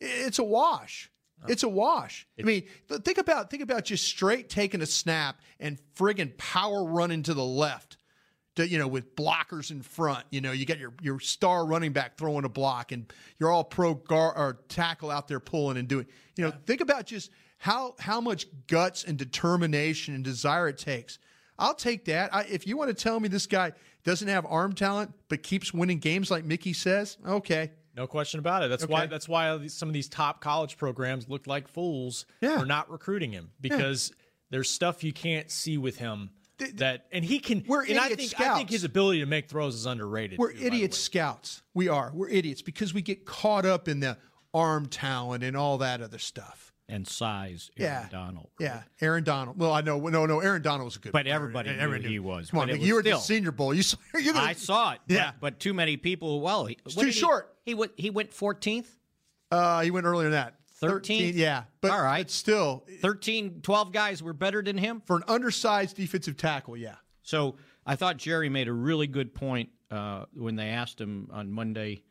[0.00, 1.10] It's a wash.
[1.48, 2.26] It's a wash.
[2.38, 7.22] I mean, think about think about just straight taking a snap and friggin' power running
[7.24, 7.96] to the left
[8.56, 10.24] to, you know, with blockers in front.
[10.30, 13.64] You know, you got your your star running back throwing a block, and you're all
[13.64, 16.06] pro guard or tackle out there pulling and doing.
[16.36, 21.18] You know, think about just how how much guts and determination and desire it takes.
[21.58, 22.34] I'll take that.
[22.34, 23.72] I, if you want to tell me this guy
[24.04, 27.70] doesn't have arm talent but keeps winning games like Mickey says, okay.
[27.96, 28.68] No question about it.
[28.68, 28.92] That's Okay.
[28.92, 29.06] why.
[29.06, 33.50] That's why some of these top college programs look like fools for not recruiting him
[33.60, 34.12] because
[34.50, 36.30] there's stuff you can't see with him
[36.74, 37.64] that, and he can.
[37.66, 40.38] We're and I think I think his ability to make throws is underrated.
[40.38, 41.62] We're too, idiot scouts.
[41.74, 42.12] We are.
[42.14, 44.16] We're idiots because we get caught up in the
[44.54, 46.71] arm talent and all that other stuff.
[46.88, 47.70] And size.
[47.76, 47.98] Yeah.
[47.98, 48.50] Aaron Donald.
[48.58, 49.58] Yeah, Aaron Donald.
[49.58, 49.98] Well, I know.
[49.98, 51.12] No, no, Aaron Donald was a good.
[51.12, 51.34] But player.
[51.34, 52.50] everybody knew Everyone he was.
[52.50, 53.72] Come on, but you were the Senior Bowl.
[53.74, 53.96] You saw.
[54.12, 55.00] Gonna, I saw it.
[55.08, 55.32] Yeah.
[55.32, 56.40] but, but too many people.
[56.40, 57.54] Well, he, It's too he- short.
[57.64, 57.92] He, went.
[57.96, 58.86] He went 14th.
[59.50, 60.54] Uh, he went earlier than that.
[60.82, 61.34] 13th?
[61.34, 62.24] Yeah, but All right.
[62.24, 65.00] but still 13, 12 guys were better than him.
[65.06, 66.76] for an undersized defensive tackle.
[66.76, 66.96] Yeah.
[67.22, 67.54] So
[67.86, 72.02] I thought Jerry made a really good point uh, when they asked him on Monday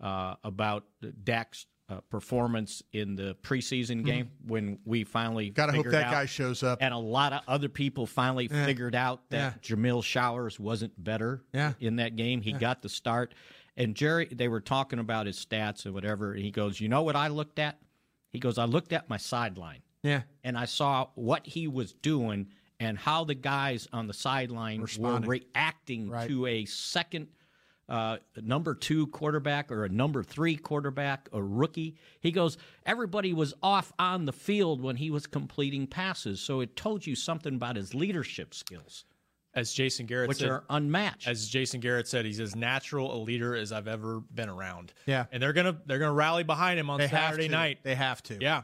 [0.00, 0.84] uh, about
[1.24, 5.54] Dak's uh, performance in the preseason game when we finally Mm-hmm.
[5.54, 6.78] Gotta hope that out- guy shows up.
[6.80, 8.64] and a lot of other people finally Yeah.
[8.64, 11.72] figured out that Jameill Showers wasn't better Yeah.
[11.80, 12.42] in that game.
[12.42, 12.58] He Yeah.
[12.58, 13.34] got the start,
[13.76, 16.32] and Jerry they were talking about his stats and whatever.
[16.32, 17.80] And he goes, "You know what I looked at?"
[18.30, 20.22] He goes, "I looked at my sideline." Yeah.
[20.44, 25.20] and I saw what he was doing and how the guys on the sideline were
[25.20, 26.26] reacting Right.
[26.28, 27.28] to a second
[27.90, 31.96] uh, number two quarterback or a number three quarterback, a rookie.
[32.20, 36.76] He goes, everybody was off on the field when he was completing passes, so it
[36.76, 39.04] told you something about his leadership skills,
[39.54, 41.26] As Jason Garrett which said, are unmatched.
[41.26, 44.92] as Jason Garrett said, he's as natural a leader as I've ever been around.
[45.06, 45.26] Yeah.
[45.32, 47.80] and they're gonna they're gonna rally behind him on They Saturday night.
[47.82, 48.38] They have to.
[48.40, 48.62] Yeah,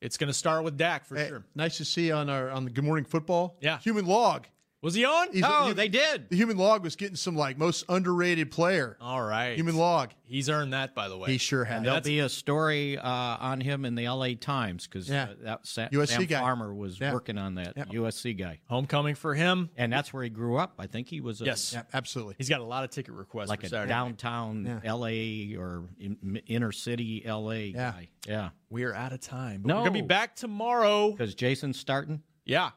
[0.00, 1.44] it's gonna start with Dak for Hey, sure.
[1.56, 3.56] Nice to see you on our on the Good Morning Football.
[3.60, 3.78] Yeah.
[3.80, 4.46] Human Log.
[4.82, 5.32] Was he on?
[5.32, 6.28] He's- oh, he- they did.
[6.28, 8.96] The Human Log was getting some like most underrated player.
[9.00, 10.10] All right, Human Log.
[10.24, 11.30] He's earned that, by the way.
[11.30, 11.76] He sure has.
[11.76, 14.34] And there'll be a story uh, on him in the L.A.
[14.34, 15.24] Times because Yeah.
[15.24, 16.40] uh, that Sa- USC Sam guy.
[16.40, 17.12] Farmer was Yeah.
[17.12, 17.84] working on that Yeah.
[17.92, 19.70] USC guy, Homecoming for him.
[19.76, 20.74] and that's where he grew up.
[20.78, 22.34] I think he was a, Yes, Yeah, absolutely.
[22.38, 23.50] he's got a lot of ticket requests.
[23.50, 23.88] like for a Saturday.
[23.90, 24.80] downtown Yeah.
[24.84, 25.54] L.A.
[25.54, 27.66] or in, inner city L.A.
[27.66, 27.90] Yeah.
[27.92, 28.08] guy.
[28.26, 29.62] Yeah, We are out of time.
[29.62, 29.74] But No.
[29.76, 31.10] we're gonna be back tomorrow.
[31.12, 32.22] because Jason's starting.
[32.44, 32.70] Yeah.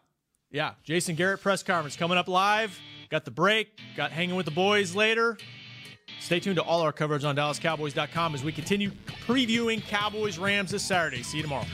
[0.56, 0.72] Yeah.
[0.86, 2.80] Jason Garrett press conference coming up live.
[3.10, 3.78] Got the break.
[3.97, 5.38] Got hanging with the boys later.
[6.22, 8.89] Stay tuned to all our coverage on DallasCowboys.com as we continue
[9.28, 11.24] previewing Cowboys Rams this Saturday.
[11.24, 11.66] See you tomorrow.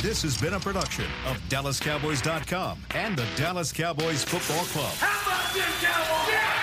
[0.00, 4.94] This has been a production of DallasCowboys.com and the Dallas Cowboys Football Club.
[4.94, 6.55] How about this, Cowboys?